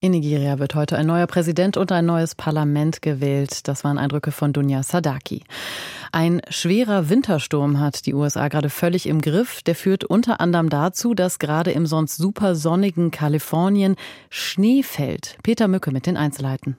In 0.00 0.12
Nigeria 0.12 0.60
wird 0.60 0.76
heute 0.76 0.96
ein 0.96 1.08
neuer 1.08 1.26
Präsident 1.26 1.76
und 1.76 1.90
ein 1.90 2.06
neues 2.06 2.36
Parlament 2.36 3.02
gewählt. 3.02 3.66
Das 3.66 3.82
waren 3.82 3.98
Eindrücke 3.98 4.30
von 4.30 4.52
Dunja 4.52 4.84
Sadaki. 4.84 5.42
Ein 6.12 6.40
schwerer 6.48 7.08
Wintersturm 7.08 7.80
hat 7.80 8.06
die 8.06 8.14
USA 8.14 8.46
gerade 8.46 8.70
völlig 8.70 9.08
im 9.08 9.20
Griff. 9.20 9.60
Der 9.62 9.74
führt 9.74 10.04
unter 10.04 10.40
anderem 10.40 10.68
dazu, 10.68 11.14
dass 11.14 11.40
gerade 11.40 11.72
im 11.72 11.84
sonst 11.84 12.16
super 12.16 12.54
sonnigen 12.54 13.10
Kalifornien 13.10 13.96
Schnee 14.30 14.84
fällt. 14.84 15.36
Peter 15.42 15.66
Mücke 15.66 15.90
mit 15.90 16.06
den 16.06 16.16
Einzelheiten. 16.16 16.76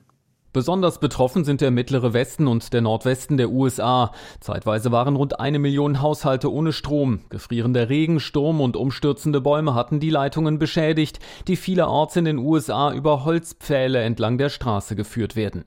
Besonders 0.52 1.00
betroffen 1.00 1.44
sind 1.44 1.62
der 1.62 1.70
mittlere 1.70 2.14
Westen 2.14 2.48
und 2.48 2.74
der 2.74 2.82
Nordwesten 2.82 3.38
der 3.38 3.52
USA. 3.52 4.12
Zeitweise 4.40 4.92
waren 4.92 5.16
rund 5.16 5.40
eine 5.40 5.60
Million 5.60 6.02
Haushalte 6.02 6.52
ohne 6.52 6.74
Strom. 6.74 7.20
Gefrierender 7.30 7.88
Regen, 7.90 8.20
Sturm 8.20 8.60
und 8.60 8.76
umstürzende 8.76 9.42
Bäume 9.42 9.76
hatten 9.76 10.00
die 10.00 10.10
Leitungen 10.10 10.58
beschädigt, 10.58 11.20
die 11.48 11.56
vielerorts 11.56 12.16
in 12.16 12.26
den 12.26 12.40
USA 12.40 12.92
über 12.92 13.26
Holzpfähle 13.26 14.02
entlang 14.02 14.40
der 14.40 14.50
Straße 14.50 14.96
geführt 14.96 15.36
werden. 15.36 15.66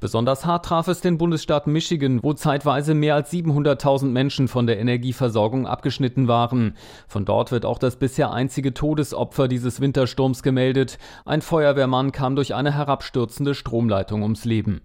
Besonders 0.00 0.46
hart 0.46 0.64
traf 0.64 0.88
es 0.88 1.00
den 1.00 1.18
Bundesstaat 1.18 1.66
Michigan, 1.66 2.20
wo 2.22 2.32
zeitweise 2.32 2.94
mehr 2.94 3.14
als 3.14 3.32
700.000 3.32 4.06
Menschen 4.06 4.48
von 4.48 4.66
der 4.66 4.78
Energieversorgung 4.78 5.66
abgeschnitten 5.66 6.28
waren. 6.28 6.76
Von 7.08 7.24
dort 7.24 7.50
wird 7.50 7.64
auch 7.64 7.78
das 7.78 7.96
bisher 7.96 8.32
einzige 8.32 8.74
Todesopfer 8.74 9.48
dieses 9.48 9.80
Wintersturms 9.80 10.42
gemeldet. 10.42 10.98
Ein 11.24 11.42
Feuerwehrmann 11.42 12.12
kam 12.12 12.36
durch 12.36 12.54
eine 12.54 12.72
herabstürzende 12.72 13.54
Stromleitung 13.54 14.22
ums 14.22 14.44
Leben. 14.44 14.82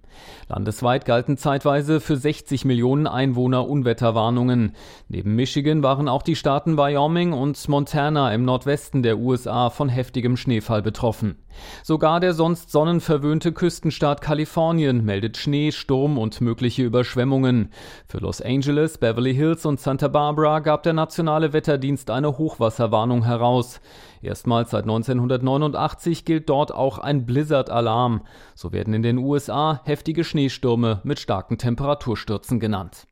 Landesweit 0.47 1.05
galten 1.05 1.37
zeitweise 1.37 1.99
für 1.99 2.17
60 2.17 2.65
Millionen 2.65 3.07
Einwohner 3.07 3.67
Unwetterwarnungen. 3.67 4.73
Neben 5.07 5.35
Michigan 5.35 5.83
waren 5.83 6.07
auch 6.07 6.21
die 6.21 6.35
Staaten 6.35 6.77
Wyoming 6.77 7.33
und 7.33 7.67
Montana 7.67 8.33
im 8.33 8.45
Nordwesten 8.45 9.03
der 9.03 9.17
USA 9.17 9.69
von 9.69 9.89
heftigem 9.89 10.37
Schneefall 10.37 10.81
betroffen. 10.81 11.37
Sogar 11.83 12.19
der 12.19 12.33
sonst 12.33 12.71
sonnenverwöhnte 12.71 13.51
Küstenstaat 13.51 14.21
Kalifornien 14.21 14.62
meldet 14.71 15.37
Schnee, 15.37 15.71
Sturm 15.71 16.17
und 16.17 16.39
mögliche 16.39 16.83
Überschwemmungen. 16.83 17.69
Für 18.07 18.19
Los 18.19 18.41
Angeles, 18.41 18.97
Beverly 18.97 19.35
Hills 19.35 19.65
und 19.65 19.79
Santa 19.79 20.07
Barbara 20.07 20.59
gab 20.59 20.83
der 20.83 20.93
nationale 20.93 21.51
Wetterdienst 21.51 22.09
eine 22.09 22.37
Hochwasserwarnung 22.37 23.25
heraus. 23.25 23.81
Erstmals 24.21 24.71
seit 24.71 24.83
1989 24.83 26.23
gilt 26.23 26.49
dort 26.49 26.73
auch 26.73 26.97
ein 26.97 27.25
Blizzard-Alarm. 27.25 28.21
So 28.55 28.71
werden 28.71 28.93
in 28.93 29.03
den 29.03 29.17
USA 29.17 29.81
heftige 29.83 30.23
Schneestürme 30.23 31.01
mit 31.03 31.19
starken 31.19 31.57
Temperaturstürzen 31.57 32.59
genannt. 32.59 33.07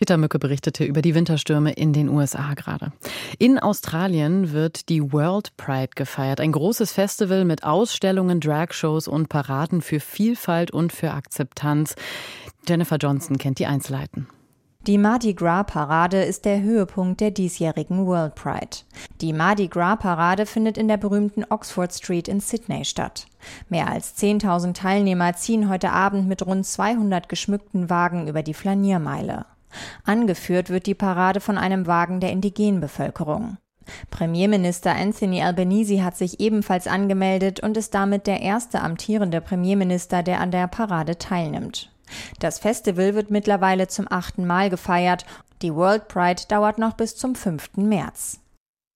Peter 0.00 0.16
Mücke 0.16 0.38
berichtete 0.38 0.84
über 0.84 1.02
die 1.02 1.14
Winterstürme 1.14 1.72
in 1.72 1.92
den 1.92 2.08
USA 2.08 2.54
gerade. 2.54 2.90
In 3.38 3.58
Australien 3.58 4.50
wird 4.50 4.88
die 4.88 5.12
World 5.12 5.54
Pride 5.58 5.90
gefeiert. 5.94 6.40
Ein 6.40 6.52
großes 6.52 6.90
Festival 6.90 7.44
mit 7.44 7.64
Ausstellungen, 7.64 8.40
Dragshows 8.40 9.08
und 9.08 9.28
Paraden 9.28 9.82
für 9.82 10.00
Vielfalt 10.00 10.70
und 10.70 10.94
für 10.94 11.10
Akzeptanz. 11.10 11.96
Jennifer 12.66 12.96
Johnson 12.96 13.36
kennt 13.36 13.58
die 13.58 13.66
Einzelheiten. 13.66 14.26
Die 14.86 14.96
Mardi 14.96 15.34
Gras 15.34 15.66
Parade 15.66 16.22
ist 16.22 16.46
der 16.46 16.62
Höhepunkt 16.62 17.20
der 17.20 17.30
diesjährigen 17.30 18.06
World 18.06 18.34
Pride. 18.36 18.78
Die 19.20 19.34
Mardi 19.34 19.68
Gras 19.68 19.98
Parade 19.98 20.46
findet 20.46 20.78
in 20.78 20.88
der 20.88 20.96
berühmten 20.96 21.44
Oxford 21.50 21.92
Street 21.92 22.26
in 22.26 22.40
Sydney 22.40 22.86
statt. 22.86 23.26
Mehr 23.68 23.88
als 23.88 24.16
10.000 24.16 24.72
Teilnehmer 24.72 25.34
ziehen 25.34 25.68
heute 25.68 25.90
Abend 25.90 26.26
mit 26.26 26.46
rund 26.46 26.64
200 26.64 27.28
geschmückten 27.28 27.90
Wagen 27.90 28.28
über 28.28 28.42
die 28.42 28.54
Flaniermeile. 28.54 29.44
Angeführt 30.04 30.70
wird 30.70 30.86
die 30.86 30.94
Parade 30.94 31.40
von 31.40 31.58
einem 31.58 31.86
Wagen 31.86 32.20
der 32.20 32.32
indigenen 32.32 32.80
Bevölkerung. 32.80 33.58
Premierminister 34.10 34.94
Anthony 34.94 35.42
Albanese 35.42 36.04
hat 36.04 36.16
sich 36.16 36.40
ebenfalls 36.40 36.86
angemeldet 36.86 37.60
und 37.60 37.76
ist 37.76 37.94
damit 37.94 38.26
der 38.26 38.40
erste 38.40 38.80
amtierende 38.80 39.40
Premierminister, 39.40 40.22
der 40.22 40.40
an 40.40 40.50
der 40.50 40.68
Parade 40.68 41.18
teilnimmt. 41.18 41.90
Das 42.38 42.58
Festival 42.58 43.14
wird 43.14 43.30
mittlerweile 43.30 43.88
zum 43.88 44.06
achten 44.10 44.46
Mal 44.46 44.70
gefeiert. 44.70 45.24
Die 45.62 45.74
World 45.74 46.08
Pride 46.08 46.42
dauert 46.48 46.78
noch 46.78 46.94
bis 46.94 47.16
zum 47.16 47.34
5. 47.34 47.76
März. 47.76 48.39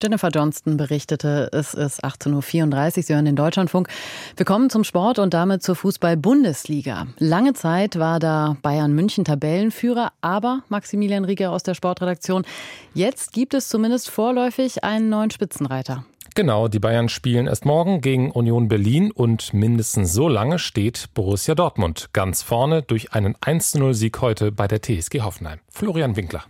Jennifer 0.05 0.29
Johnston 0.29 0.77
berichtete, 0.77 1.49
es 1.53 1.73
ist 1.73 2.05
18.34 2.05 2.97
Uhr, 2.99 3.03
Sie 3.05 3.15
hören 3.15 3.25
den 3.25 3.37
Deutschlandfunk. 3.37 3.89
Wir 4.37 4.45
kommen 4.45 4.69
zum 4.69 4.85
Sport 4.85 5.19
und 5.19 5.33
damit 5.33 5.63
zur 5.63 5.77
Fußball-Bundesliga. 5.77 7.07
Lange 7.17 7.55
Zeit 7.55 7.99
war 7.99 8.19
da 8.19 8.59
Bayern 8.61 8.93
München 8.93 9.25
Tabellenführer, 9.25 10.13
aber 10.21 10.61
Maximilian 10.69 11.25
Rieger 11.25 11.53
aus 11.53 11.63
der 11.63 11.73
Sportredaktion, 11.73 12.45
jetzt 12.93 13.33
gibt 13.33 13.55
es 13.55 13.71
zumindest 13.71 14.11
vorläufig 14.11 14.85
einen 14.85 15.09
neuen 15.09 15.31
Spitzenreiter. 15.31 16.05
Genau, 16.35 16.69
die 16.69 16.81
Bayern 16.81 17.09
spielen 17.09 17.47
erst 17.47 17.65
morgen 17.65 18.03
gegen 18.03 18.31
Union 18.31 18.69
Berlin 18.69 19.11
und 19.11 19.55
mindestens 19.55 20.13
so 20.13 20.29
lange 20.29 20.59
steht 20.59 21.15
Borussia 21.15 21.55
Dortmund 21.55 22.11
ganz 22.13 22.43
vorne 22.43 22.83
durch 22.83 23.15
einen 23.15 23.37
1-0-Sieg 23.37 24.21
heute 24.21 24.53
bei 24.53 24.69
der 24.69 24.83
TSG 24.83 25.23
Hoffenheim. 25.23 25.61
Florian 25.71 26.15
Winkler. 26.15 26.45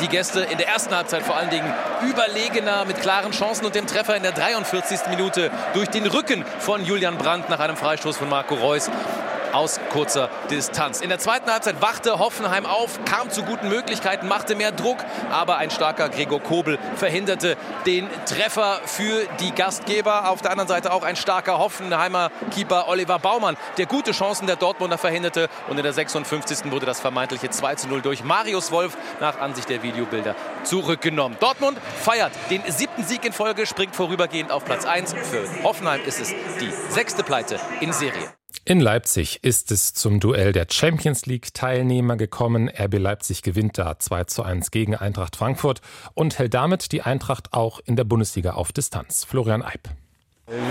Die 0.00 0.08
Gäste 0.08 0.40
in 0.40 0.56
der 0.56 0.68
ersten 0.68 0.94
Halbzeit 0.94 1.22
vor 1.22 1.36
allen 1.36 1.50
Dingen 1.50 1.72
überlegener 2.08 2.84
mit 2.86 3.00
klaren 3.00 3.32
Chancen 3.32 3.66
und 3.66 3.74
dem 3.74 3.86
Treffer 3.86 4.16
in 4.16 4.22
der 4.22 4.32
43. 4.32 5.00
Minute 5.10 5.50
durch 5.74 5.88
den 5.88 6.06
Rücken 6.06 6.44
von 6.58 6.84
Julian 6.84 7.18
Brandt 7.18 7.50
nach 7.50 7.60
einem 7.60 7.76
Freistoß 7.76 8.16
von 8.16 8.28
Marco 8.28 8.54
Reus 8.54 8.90
aus 9.52 9.80
kurzer 9.90 10.28
Distanz. 10.50 11.00
In 11.00 11.08
der 11.08 11.18
zweiten 11.18 11.50
Halbzeit 11.50 11.80
wachte 11.80 12.18
Hoffenheim 12.18 12.66
auf, 12.66 13.04
kam 13.04 13.30
zu 13.30 13.42
guten 13.42 13.68
Möglichkeiten, 13.68 14.28
machte 14.28 14.54
mehr 14.54 14.72
Druck, 14.72 14.98
aber 15.30 15.58
ein 15.58 15.70
starker 15.70 16.08
Gregor 16.08 16.40
Kobel 16.40 16.78
verhinderte 16.96 17.56
den 17.86 18.08
Treffer 18.26 18.80
für 18.84 19.26
die 19.40 19.52
Gastgeber. 19.52 20.28
Auf 20.28 20.42
der 20.42 20.52
anderen 20.52 20.68
Seite 20.68 20.92
auch 20.92 21.02
ein 21.02 21.16
starker 21.16 21.58
Hoffenheimer 21.58 22.30
Keeper 22.54 22.88
Oliver 22.88 23.18
Baumann, 23.18 23.56
der 23.78 23.86
gute 23.86 24.12
Chancen 24.12 24.46
der 24.46 24.56
Dortmunder 24.56 24.98
verhinderte 24.98 25.48
und 25.68 25.76
in 25.76 25.82
der 25.82 25.92
56. 25.92 26.70
wurde 26.70 26.86
das 26.86 27.00
vermeintliche 27.00 27.50
2 27.50 27.74
zu 27.76 27.88
0 27.88 28.02
durch 28.02 28.24
Marius 28.24 28.70
Wolf 28.70 28.96
nach 29.20 29.40
Ansicht 29.40 29.68
der 29.68 29.82
Videobilder 29.82 30.34
zurückgenommen. 30.64 31.36
Dortmund 31.40 31.78
feiert 32.00 32.32
den 32.50 32.62
siebten 32.70 33.04
Sieg 33.04 33.24
in 33.24 33.32
Folge, 33.32 33.66
springt 33.66 33.94
vorübergehend 33.94 34.52
auf 34.52 34.64
Platz 34.64 34.84
1. 34.84 35.14
Für 35.14 35.44
Hoffenheim 35.64 36.00
ist 36.04 36.20
es 36.20 36.28
die 36.60 36.72
sechste 36.90 37.22
Pleite 37.22 37.58
in 37.80 37.92
Serie. 37.92 38.39
In 38.70 38.78
Leipzig 38.78 39.42
ist 39.42 39.72
es 39.72 39.94
zum 39.94 40.20
Duell 40.20 40.52
der 40.52 40.68
Champions 40.70 41.26
League 41.26 41.52
Teilnehmer 41.52 42.14
gekommen. 42.16 42.70
RB 42.70 42.98
Leipzig 42.98 43.42
gewinnt 43.42 43.76
da 43.78 43.98
2 43.98 44.24
zu 44.26 44.44
1 44.44 44.70
gegen 44.70 44.94
Eintracht 44.94 45.34
Frankfurt 45.34 45.80
und 46.14 46.38
hält 46.38 46.54
damit 46.54 46.92
die 46.92 47.02
Eintracht 47.02 47.52
auch 47.52 47.80
in 47.84 47.96
der 47.96 48.04
Bundesliga 48.04 48.52
auf 48.52 48.70
Distanz. 48.70 49.24
Florian 49.24 49.62
Eib. 49.62 49.88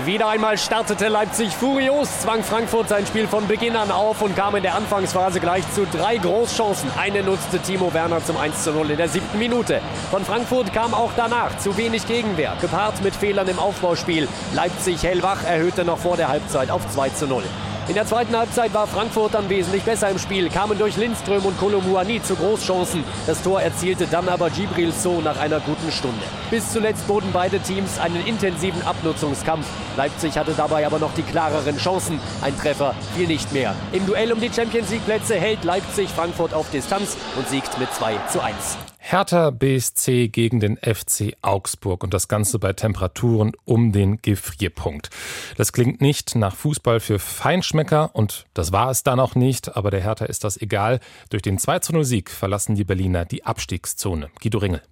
Wieder 0.06 0.30
einmal 0.30 0.56
startete 0.56 1.08
Leipzig 1.08 1.50
furios, 1.50 2.20
zwang 2.20 2.42
Frankfurt 2.42 2.88
sein 2.88 3.06
Spiel 3.06 3.26
von 3.26 3.46
Beginn 3.46 3.76
an 3.76 3.90
auf 3.90 4.22
und 4.22 4.34
kam 4.34 4.56
in 4.56 4.62
der 4.62 4.76
Anfangsphase 4.76 5.38
gleich 5.38 5.70
zu 5.74 5.84
drei 5.84 6.16
Großchancen. 6.16 6.90
Eine 6.98 7.22
nutzte 7.22 7.58
Timo 7.58 7.92
Werner 7.92 8.24
zum 8.24 8.38
1 8.38 8.64
zu 8.64 8.72
0 8.72 8.92
in 8.92 8.96
der 8.96 9.08
siebten 9.10 9.38
Minute. 9.38 9.82
Von 10.10 10.24
Frankfurt 10.24 10.72
kam 10.72 10.94
auch 10.94 11.12
danach 11.18 11.58
zu 11.58 11.76
wenig 11.76 12.06
Gegenwehr, 12.06 12.56
gepaart 12.62 13.02
mit 13.04 13.14
Fehlern 13.14 13.48
im 13.48 13.58
Aufbauspiel. 13.58 14.26
Leipzig 14.54 15.02
hellwach 15.02 15.44
erhöhte 15.44 15.84
noch 15.84 15.98
vor 15.98 16.16
der 16.16 16.28
Halbzeit 16.28 16.70
auf 16.70 16.88
2 16.88 17.10
zu 17.10 17.26
0. 17.26 17.42
In 17.88 17.94
der 17.94 18.06
zweiten 18.06 18.36
Halbzeit 18.36 18.72
war 18.72 18.86
Frankfurt 18.86 19.34
dann 19.34 19.48
wesentlich 19.48 19.82
besser 19.82 20.10
im 20.10 20.18
Spiel, 20.18 20.48
kamen 20.48 20.78
durch 20.78 20.96
Lindström 20.96 21.44
und 21.44 21.58
Kolomuani 21.58 22.22
zu 22.22 22.36
Großchancen. 22.36 23.02
Das 23.26 23.42
Tor 23.42 23.60
erzielte 23.60 24.06
dann 24.06 24.28
aber 24.28 24.48
Gibril 24.50 24.92
So 24.92 25.20
nach 25.20 25.38
einer 25.38 25.58
guten 25.60 25.90
Stunde. 25.90 26.22
Bis 26.50 26.72
zuletzt 26.72 27.06
boten 27.08 27.30
beide 27.32 27.58
Teams 27.58 27.98
einen 27.98 28.24
intensiven 28.26 28.82
Abnutzungskampf. 28.82 29.66
Leipzig 29.96 30.38
hatte 30.38 30.52
dabei 30.56 30.86
aber 30.86 30.98
noch 30.98 31.14
die 31.14 31.22
klareren 31.22 31.78
Chancen. 31.78 32.20
Ein 32.42 32.56
Treffer 32.56 32.94
fiel 33.16 33.26
nicht 33.26 33.52
mehr. 33.52 33.74
Im 33.92 34.06
Duell 34.06 34.32
um 34.32 34.40
die 34.40 34.52
Champions 34.52 34.90
League 34.90 35.04
Plätze 35.04 35.34
hält 35.34 35.64
Leipzig 35.64 36.10
Frankfurt 36.10 36.54
auf 36.54 36.70
Distanz 36.70 37.16
und 37.36 37.48
siegt 37.48 37.78
mit 37.78 37.92
2 37.92 38.14
zu 38.30 38.40
1. 38.40 38.89
Hertha 39.10 39.50
BSC 39.50 40.28
gegen 40.28 40.60
den 40.60 40.76
FC 40.76 41.34
Augsburg 41.42 42.04
und 42.04 42.14
das 42.14 42.28
Ganze 42.28 42.60
bei 42.60 42.74
Temperaturen 42.74 43.50
um 43.64 43.90
den 43.90 44.22
Gefrierpunkt. 44.22 45.10
Das 45.56 45.72
klingt 45.72 46.00
nicht 46.00 46.36
nach 46.36 46.54
Fußball 46.54 47.00
für 47.00 47.18
Feinschmecker 47.18 48.10
und 48.12 48.46
das 48.54 48.70
war 48.70 48.88
es 48.88 49.02
dann 49.02 49.18
auch 49.18 49.34
nicht, 49.34 49.76
aber 49.76 49.90
der 49.90 50.00
Hertha 50.00 50.26
ist 50.26 50.44
das 50.44 50.60
egal. 50.60 51.00
Durch 51.28 51.42
den 51.42 51.58
2 51.58 51.80
0 51.90 52.04
Sieg 52.04 52.30
verlassen 52.30 52.76
die 52.76 52.84
Berliner 52.84 53.24
die 53.24 53.44
Abstiegszone. 53.44 54.30
Guido 54.40 54.58
Ringel. 54.58 54.82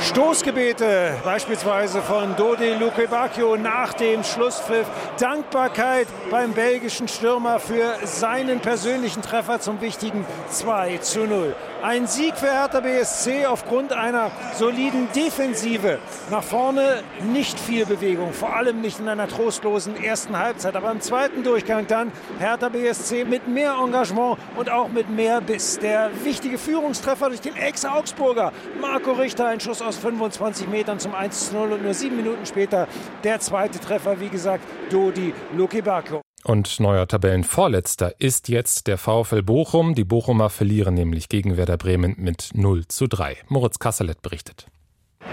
Stoßgebete 0.00 1.16
beispielsweise 1.24 2.02
von 2.02 2.36
Dodi 2.36 2.74
Lukebakio 2.74 3.56
nach 3.56 3.94
dem 3.94 4.22
Schlusspfiff. 4.22 4.86
Dankbarkeit 5.18 6.06
beim 6.30 6.52
belgischen 6.52 7.08
Stürmer 7.08 7.58
für 7.58 7.96
seinen 8.04 8.60
persönlichen 8.60 9.22
Treffer 9.22 9.60
zum 9.60 9.80
wichtigen 9.80 10.24
2 10.50 10.98
zu 10.98 11.26
0. 11.26 11.56
Ein 11.82 12.06
Sieg 12.06 12.36
für 12.36 12.52
Hertha 12.52 12.80
BSC 12.80 13.46
aufgrund 13.46 13.94
einer 13.94 14.30
soliden 14.54 15.08
Defensive. 15.16 15.98
Nach 16.30 16.42
vorne 16.42 17.02
nicht 17.32 17.58
viel 17.58 17.86
Bewegung, 17.86 18.34
vor 18.34 18.54
allem 18.54 18.82
nicht 18.82 19.00
in 19.00 19.08
einer 19.08 19.26
trostlosen 19.26 19.96
ersten 19.96 20.38
Halbzeit. 20.38 20.76
Aber 20.76 20.90
im 20.90 21.00
zweiten 21.00 21.42
Durchgang 21.42 21.86
dann 21.86 22.12
Hertha 22.38 22.68
BSC 22.68 23.24
mit 23.24 23.48
mehr 23.48 23.76
Engagement 23.82 24.36
und 24.56 24.70
auch 24.70 24.88
mit 24.88 25.08
mehr 25.08 25.40
Biss. 25.40 25.78
Der 25.78 26.10
wichtige 26.22 26.58
Führungstreffer 26.58 27.28
durch 27.28 27.40
den 27.40 27.56
Ex-Augsburger 27.56 28.52
Marco 28.78 29.12
Richter, 29.12 29.46
ein 29.48 29.60
Schuss 29.60 29.80
aus 29.80 29.96
25 29.96 30.68
Metern 30.68 30.98
zum 30.98 31.14
1 31.14 31.48
zu 31.48 31.54
0 31.54 31.72
und 31.72 31.82
nur 31.82 31.94
sieben 31.94 32.16
Minuten 32.16 32.44
später 32.44 32.88
der 33.24 33.40
zweite 33.40 33.80
Treffer, 33.80 34.20
wie 34.20 34.28
gesagt, 34.28 34.64
Dodi 34.90 35.32
Lukebakio. 35.56 36.20
Und 36.44 36.80
neuer 36.80 37.06
Tabellenvorletzter 37.06 38.14
ist 38.18 38.48
jetzt 38.48 38.86
der 38.86 38.96
VfL 38.96 39.42
Bochum. 39.42 39.94
Die 39.94 40.04
Bochumer 40.04 40.48
verlieren 40.48 40.94
nämlich 40.94 41.28
gegen 41.28 41.56
Werder 41.56 41.76
Bremen 41.76 42.14
mit 42.18 42.50
0 42.54 42.88
zu 42.88 43.06
3. 43.06 43.36
Moritz 43.48 43.78
Kasselet 43.78 44.22
berichtet. 44.22 44.66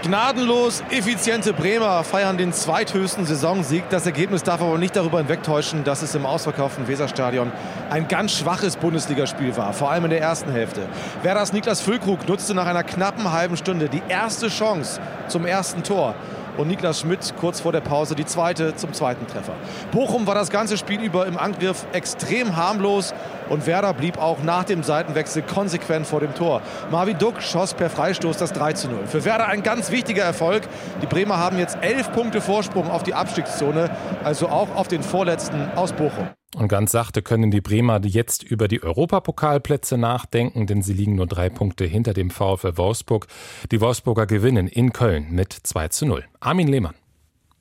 Gnadenlos 0.02 0.84
effiziente 0.90 1.54
Bremer 1.54 2.04
feiern 2.04 2.36
den 2.36 2.52
zweithöchsten 2.52 3.24
Saisonsieg. 3.24 3.82
Das 3.88 4.04
Ergebnis 4.06 4.42
darf 4.42 4.60
aber 4.60 4.76
nicht 4.76 4.94
darüber 4.94 5.18
hinwegtäuschen, 5.18 5.82
dass 5.82 6.02
es 6.02 6.14
im 6.14 6.26
ausverkauften 6.26 6.86
Weserstadion 6.86 7.50
ein 7.90 8.06
ganz 8.06 8.32
schwaches 8.32 8.76
Bundesligaspiel 8.76 9.56
war, 9.56 9.72
vor 9.72 9.90
allem 9.90 10.04
in 10.04 10.10
der 10.10 10.20
ersten 10.20 10.52
Hälfte. 10.52 10.86
Werders 11.22 11.54
Niklas 11.54 11.80
Füllkrug 11.80 12.28
nutzte 12.28 12.54
nach 12.54 12.66
einer 12.66 12.84
knappen 12.84 13.32
halben 13.32 13.56
Stunde 13.56 13.88
die 13.88 14.02
erste 14.08 14.48
Chance 14.48 15.00
zum 15.26 15.46
ersten 15.46 15.82
Tor 15.82 16.14
und 16.58 16.68
Niklas 16.68 17.00
Schmidt 17.00 17.34
kurz 17.40 17.60
vor 17.60 17.72
der 17.72 17.80
Pause 17.80 18.14
die 18.14 18.26
zweite 18.26 18.76
zum 18.76 18.92
zweiten 18.92 19.26
Treffer. 19.26 19.54
Bochum 19.92 20.26
war 20.26 20.34
das 20.34 20.50
ganze 20.50 20.76
Spiel 20.76 21.00
über 21.00 21.26
im 21.26 21.38
Angriff 21.38 21.86
extrem 21.92 22.56
harmlos 22.56 23.14
und 23.48 23.66
Werder 23.66 23.94
blieb 23.94 24.18
auch 24.18 24.42
nach 24.42 24.64
dem 24.64 24.82
Seitenwechsel 24.82 25.42
konsequent 25.42 26.06
vor 26.06 26.20
dem 26.20 26.34
Tor. 26.34 26.62
Marvin 26.90 27.18
Duck 27.18 27.42
schoss 27.42 27.74
per 27.74 27.90
Freistoß 27.90 28.36
das 28.36 28.52
3 28.52 28.72
zu 28.74 28.88
0. 28.88 29.06
Für 29.06 29.24
Werder 29.24 29.46
ein 29.46 29.62
ganz 29.62 29.90
wichtiger 29.90 30.22
Erfolg. 30.22 30.62
Die 31.02 31.06
Bremer 31.06 31.38
haben 31.38 31.58
jetzt 31.58 31.78
elf 31.80 32.12
Punkte 32.12 32.40
Vorsprung 32.40 32.90
auf 32.90 33.02
die 33.02 33.14
Abstiegszone, 33.14 33.90
also 34.24 34.48
auch 34.48 34.74
auf 34.74 34.88
den 34.88 35.02
vorletzten 35.02 35.70
aus 35.76 35.92
Bochum. 35.92 36.28
Und 36.56 36.68
ganz 36.68 36.92
sachte 36.92 37.20
können 37.20 37.50
die 37.50 37.60
Bremer 37.60 38.00
jetzt 38.04 38.42
über 38.42 38.68
die 38.68 38.82
Europapokalplätze 38.82 39.98
nachdenken, 39.98 40.66
denn 40.66 40.82
sie 40.82 40.94
liegen 40.94 41.14
nur 41.14 41.26
drei 41.26 41.50
Punkte 41.50 41.84
hinter 41.84 42.14
dem 42.14 42.30
VfL 42.30 42.76
Wolfsburg. 42.76 43.26
Die 43.70 43.80
Wolfsburger 43.80 44.26
gewinnen 44.26 44.66
in 44.66 44.92
Köln 44.92 45.26
mit 45.30 45.52
2 45.52 45.88
zu 45.88 46.06
0. 46.06 46.24
Armin 46.40 46.68
Lehmann. 46.68 46.94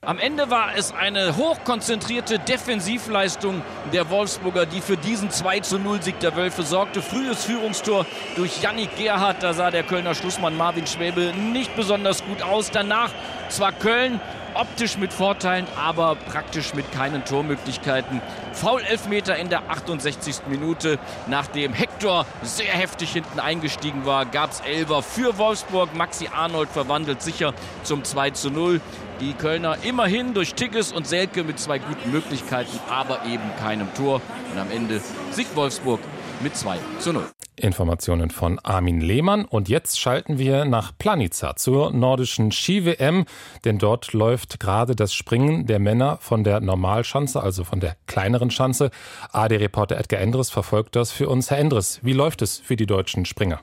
Am 0.08 0.20
Ende 0.20 0.50
war 0.50 0.74
es 0.74 0.94
eine 0.94 1.36
hochkonzentrierte 1.36 2.40
Defensivleistung 2.40 3.62
der 3.92 4.10
Wolfsburger, 4.10 4.66
die 4.66 4.80
für 4.80 4.96
diesen 4.96 5.32
2 5.32 5.60
zu 5.60 5.80
0 5.80 6.02
Sieg 6.02 6.18
der 6.22 6.38
Wölfe 6.38 6.64
sorgte. 6.64 7.02
Frühes 7.02 7.44
Führungstor 7.44 8.06
durch 8.38 8.62
Yannick 8.62 8.96
Gerhardt. 8.96 9.44
Da 9.44 9.52
sah 9.52 9.70
der 9.70 9.84
Kölner 9.84 10.16
Schlussmann 10.16 10.56
Marvin 10.56 10.88
Schwäbe 10.88 11.34
nicht 11.34 11.76
besonders 11.76 12.24
gut 12.24 12.42
aus. 12.42 12.72
Danach 12.72 13.12
zwar 13.50 13.74
Köln 13.74 14.22
optisch 14.54 14.98
mit 14.98 15.12
Vorteilen, 15.12 15.68
aber 15.76 16.16
praktisch 16.16 16.74
mit 16.74 16.90
keinen 16.94 17.26
Tormöglichkeiten. 17.26 18.22
Foul-Elfmeter 18.54 19.36
in 19.36 19.50
der 19.50 19.70
68. 19.70 20.48
Minute. 20.48 21.00
Nachdem 21.28 21.74
Hector 21.74 22.26
sehr 22.44 22.72
heftig 22.72 23.12
hinten 23.12 23.42
eingestiegen 23.42 24.06
war, 24.06 24.26
gab 24.26 24.52
es 24.52 24.62
Elver 24.62 25.04
für 25.04 25.38
Wolfsburg. 25.38 25.94
Maxi 25.96 26.30
Arnold 26.34 26.70
verwandelt 26.70 27.22
sicher 27.22 27.54
zum 27.84 28.06
2 28.06 28.30
zu 28.30 28.50
0. 28.50 28.80
Die 29.20 29.34
Kölner 29.34 29.78
immerhin 29.84 30.36
durch 30.36 30.54
Tigges 30.54 30.92
und 30.92 31.08
Selke 31.08 31.44
mit 31.44 31.60
zwei 31.60 31.80
guten 31.80 32.12
Möglichkeiten, 32.12 32.80
aber 32.88 33.26
eben 33.26 33.50
keinem 33.60 33.92
Tor. 33.96 34.22
Und 34.52 34.60
am 34.60 34.70
Ende 34.70 35.02
siegt 35.32 35.56
Wolfsburg 35.56 36.00
mit 36.42 36.56
2 36.56 36.78
zu 37.00 37.14
0. 37.14 37.24
Informationen 37.56 38.30
von 38.30 38.60
Armin 38.60 39.02
Lehmann. 39.02 39.46
Und 39.46 39.70
jetzt 39.70 40.00
schalten 40.00 40.38
wir 40.38 40.66
nach 40.66 40.92
Planica 40.96 41.56
zur 41.56 41.92
nordischen 41.92 42.52
Ski-WM, 42.52 43.26
denn 43.66 43.80
dort 43.80 44.14
läuft 44.14 44.60
gerade 44.60 44.96
das 44.96 45.16
Springen 45.16 45.66
der 45.66 45.80
Männer 45.80 46.20
von 46.22 46.44
der 46.44 46.60
Normalschanze, 46.60 47.42
also 47.42 47.64
von 47.64 47.80
der 47.80 47.98
kleineren 48.06 48.52
Schanze. 48.52 48.92
AD-Reporter 49.32 49.98
Edgar 49.98 50.22
Endres 50.22 50.52
verfolgt 50.52 50.96
das 50.96 51.12
für 51.12 51.28
uns. 51.28 51.50
Herr 51.50 51.58
Endres, 51.58 52.00
wie 52.04 52.14
läuft 52.14 52.44
es 52.44 52.60
für 52.60 52.76
die 52.76 52.86
deutschen 52.86 53.26
Springer? 53.26 53.62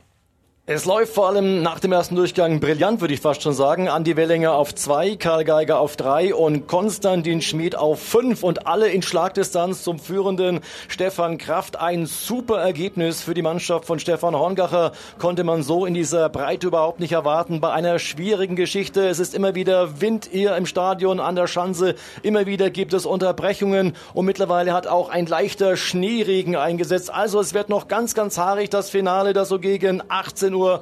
Es 0.66 0.87
läuft 0.87 1.12
vor 1.12 1.29
allem 1.29 1.61
nach 1.61 1.79
dem 1.79 1.92
ersten 1.92 2.16
Durchgang 2.16 2.59
brillant, 2.59 3.03
würde 3.03 3.12
ich 3.12 3.20
fast 3.20 3.42
schon 3.42 3.53
sagen. 3.53 3.90
Andi 3.90 4.16
Wellinger 4.16 4.55
auf 4.55 4.74
zwei, 4.74 5.14
Karl 5.14 5.44
Geiger 5.44 5.79
auf 5.79 5.94
drei 5.96 6.35
und 6.35 6.68
Konstantin 6.68 7.42
Schmid 7.42 7.77
auf 7.77 8.00
fünf 8.00 8.42
und 8.42 8.66
alle 8.66 8.88
in 8.88 9.03
Schlagdistanz 9.03 9.83
zum 9.83 9.98
führenden 9.98 10.61
Stefan 10.88 11.37
Kraft. 11.37 11.79
Ein 11.79 12.07
super 12.07 12.62
Ergebnis 12.62 13.20
für 13.20 13.35
die 13.35 13.42
Mannschaft 13.42 13.85
von 13.85 13.98
Stefan 13.98 14.35
Horngacher 14.35 14.92
konnte 15.18 15.44
man 15.44 15.62
so 15.62 15.85
in 15.85 15.92
dieser 15.92 16.31
Breite 16.31 16.68
überhaupt 16.68 16.98
nicht 16.98 17.12
erwarten. 17.12 17.61
Bei 17.61 17.70
einer 17.70 17.98
schwierigen 17.98 18.57
Geschichte. 18.57 19.07
Es 19.07 19.18
ist 19.18 19.35
immer 19.35 19.55
wieder 19.55 20.00
Wind 20.00 20.31
hier 20.33 20.57
im 20.57 20.64
Stadion 20.64 21.20
an 21.20 21.37
der 21.37 21.46
Schanze. 21.46 21.94
Immer 22.22 22.46
wieder 22.46 22.70
gibt 22.70 22.94
es 22.94 23.05
Unterbrechungen 23.05 23.92
und 24.14 24.24
mittlerweile 24.24 24.72
hat 24.72 24.87
auch 24.87 25.11
ein 25.11 25.27
leichter 25.27 25.77
Schneeregen 25.77 26.57
eingesetzt. 26.57 27.12
Also 27.12 27.38
es 27.38 27.53
wird 27.53 27.68
noch 27.68 27.87
ganz, 27.87 28.14
ganz 28.14 28.38
haarig 28.38 28.70
das 28.70 28.88
Finale, 28.88 29.35
das 29.35 29.50
so 29.50 29.59
gegen 29.59 30.03
18 30.09 30.54
18.55 30.54 30.54
Uhr 30.55 30.81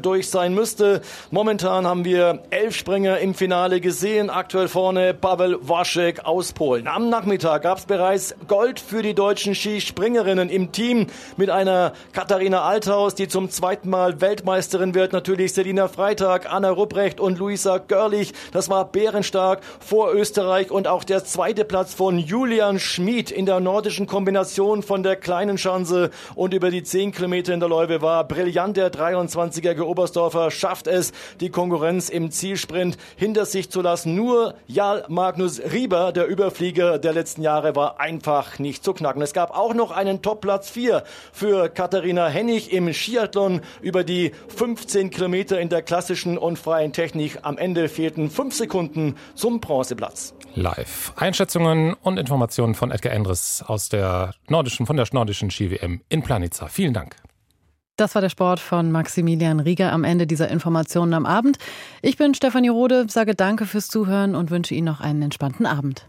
durch 0.00 0.30
sein 0.30 0.54
müsste. 0.54 1.02
Momentan 1.30 1.86
haben 1.86 2.04
wir 2.04 2.42
elf 2.50 2.76
Springer 2.76 3.18
im 3.18 3.34
Finale 3.34 3.80
gesehen. 3.80 4.30
Aktuell 4.30 4.68
vorne 4.68 5.14
Pavel 5.14 5.58
Waschek 5.60 6.24
aus 6.24 6.52
Polen. 6.52 6.86
Am 6.86 7.08
Nachmittag 7.08 7.62
gab 7.62 7.78
es 7.78 7.86
bereits 7.86 8.34
Gold 8.48 8.80
für 8.80 9.02
die 9.02 9.14
deutschen 9.14 9.54
Skispringerinnen 9.54 10.48
im 10.48 10.72
Team 10.72 11.06
mit 11.36 11.50
einer 11.50 11.92
Katharina 12.12 12.62
Althaus, 12.62 13.14
die 13.14 13.28
zum 13.28 13.50
zweiten 13.50 13.90
Mal 13.90 14.20
Weltmeisterin 14.20 14.94
wird. 14.94 15.12
Natürlich 15.12 15.52
Selina 15.54 15.88
Freitag, 15.88 16.52
Anna 16.52 16.70
Rupprecht 16.70 17.20
und 17.20 17.38
Luisa 17.38 17.78
Görlich. 17.78 18.32
Das 18.52 18.68
war 18.68 18.84
bärenstark 18.84 19.60
vor 19.80 20.12
Österreich 20.12 20.70
und 20.70 20.88
auch 20.88 21.04
der 21.04 21.24
zweite 21.24 21.64
Platz 21.64 21.94
von 21.94 22.18
Julian 22.18 22.78
Schmid 22.78 23.30
in 23.30 23.46
der 23.46 23.60
nordischen 23.60 24.06
Kombination 24.06 24.82
von 24.82 25.02
der 25.02 25.16
kleinen 25.16 25.58
Schanze 25.58 26.10
und 26.34 26.54
über 26.54 26.70
die 26.70 26.82
10 26.82 27.12
Kilometer 27.12 27.54
in 27.54 27.60
der 27.60 27.68
Läufe 27.68 28.02
war 28.02 28.26
brillant. 28.34 28.76
Der 28.76 28.92
23er 28.92 29.80
Oberstdorfer 29.80 30.50
schafft 30.50 30.86
es, 30.86 31.12
die 31.40 31.50
Konkurrenz 31.50 32.08
im 32.08 32.30
Zielsprint 32.30 32.96
hinter 33.16 33.46
sich 33.46 33.70
zu 33.70 33.80
lassen. 33.80 34.14
Nur 34.14 34.54
Jarl 34.66 35.04
Magnus 35.08 35.60
Rieber, 35.60 36.12
der 36.12 36.26
Überflieger 36.26 36.98
der 36.98 37.12
letzten 37.12 37.42
Jahre, 37.42 37.76
war 37.76 38.00
einfach 38.00 38.58
nicht 38.58 38.82
zu 38.84 38.92
knacken. 38.92 39.22
Es 39.22 39.32
gab 39.32 39.56
auch 39.56 39.74
noch 39.74 39.90
einen 39.92 40.22
Topplatz 40.22 40.70
4 40.70 41.04
für 41.32 41.68
Katharina 41.68 42.26
Hennig 42.26 42.72
im 42.72 42.92
Skiathlon 42.92 43.60
über 43.80 44.02
die 44.04 44.32
15 44.56 45.10
Kilometer 45.10 45.60
in 45.60 45.68
der 45.68 45.82
klassischen 45.82 46.36
und 46.36 46.58
freien 46.58 46.92
Technik. 46.92 47.38
Am 47.42 47.56
Ende 47.56 47.88
fehlten 47.88 48.30
fünf 48.30 48.54
Sekunden 48.54 49.16
zum 49.34 49.60
Bronzeplatz. 49.60 50.34
Live. 50.54 51.12
Einschätzungen 51.16 51.94
und 51.94 52.18
Informationen 52.18 52.74
von 52.74 52.90
Edgar 52.90 53.12
Endres 53.12 53.64
aus 53.66 53.88
der 53.88 54.34
nordischen, 54.48 54.86
von 54.86 54.96
der 54.96 55.06
nordischen 55.12 55.50
Ski-WM 55.50 56.00
in 56.08 56.22
Planica. 56.22 56.66
Vielen 56.68 56.94
Dank. 56.94 57.16
Das 57.96 58.16
war 58.16 58.22
der 58.22 58.28
Sport 58.28 58.58
von 58.58 58.90
Maximilian 58.90 59.60
Rieger 59.60 59.92
am 59.92 60.02
Ende 60.02 60.26
dieser 60.26 60.48
Informationen 60.48 61.14
am 61.14 61.26
Abend. 61.26 61.58
Ich 62.02 62.16
bin 62.16 62.34
Stefanie 62.34 62.68
Rode, 62.68 63.06
sage 63.08 63.36
danke 63.36 63.66
fürs 63.66 63.86
Zuhören 63.86 64.34
und 64.34 64.50
wünsche 64.50 64.74
Ihnen 64.74 64.86
noch 64.86 65.00
einen 65.00 65.22
entspannten 65.22 65.64
Abend. 65.64 66.08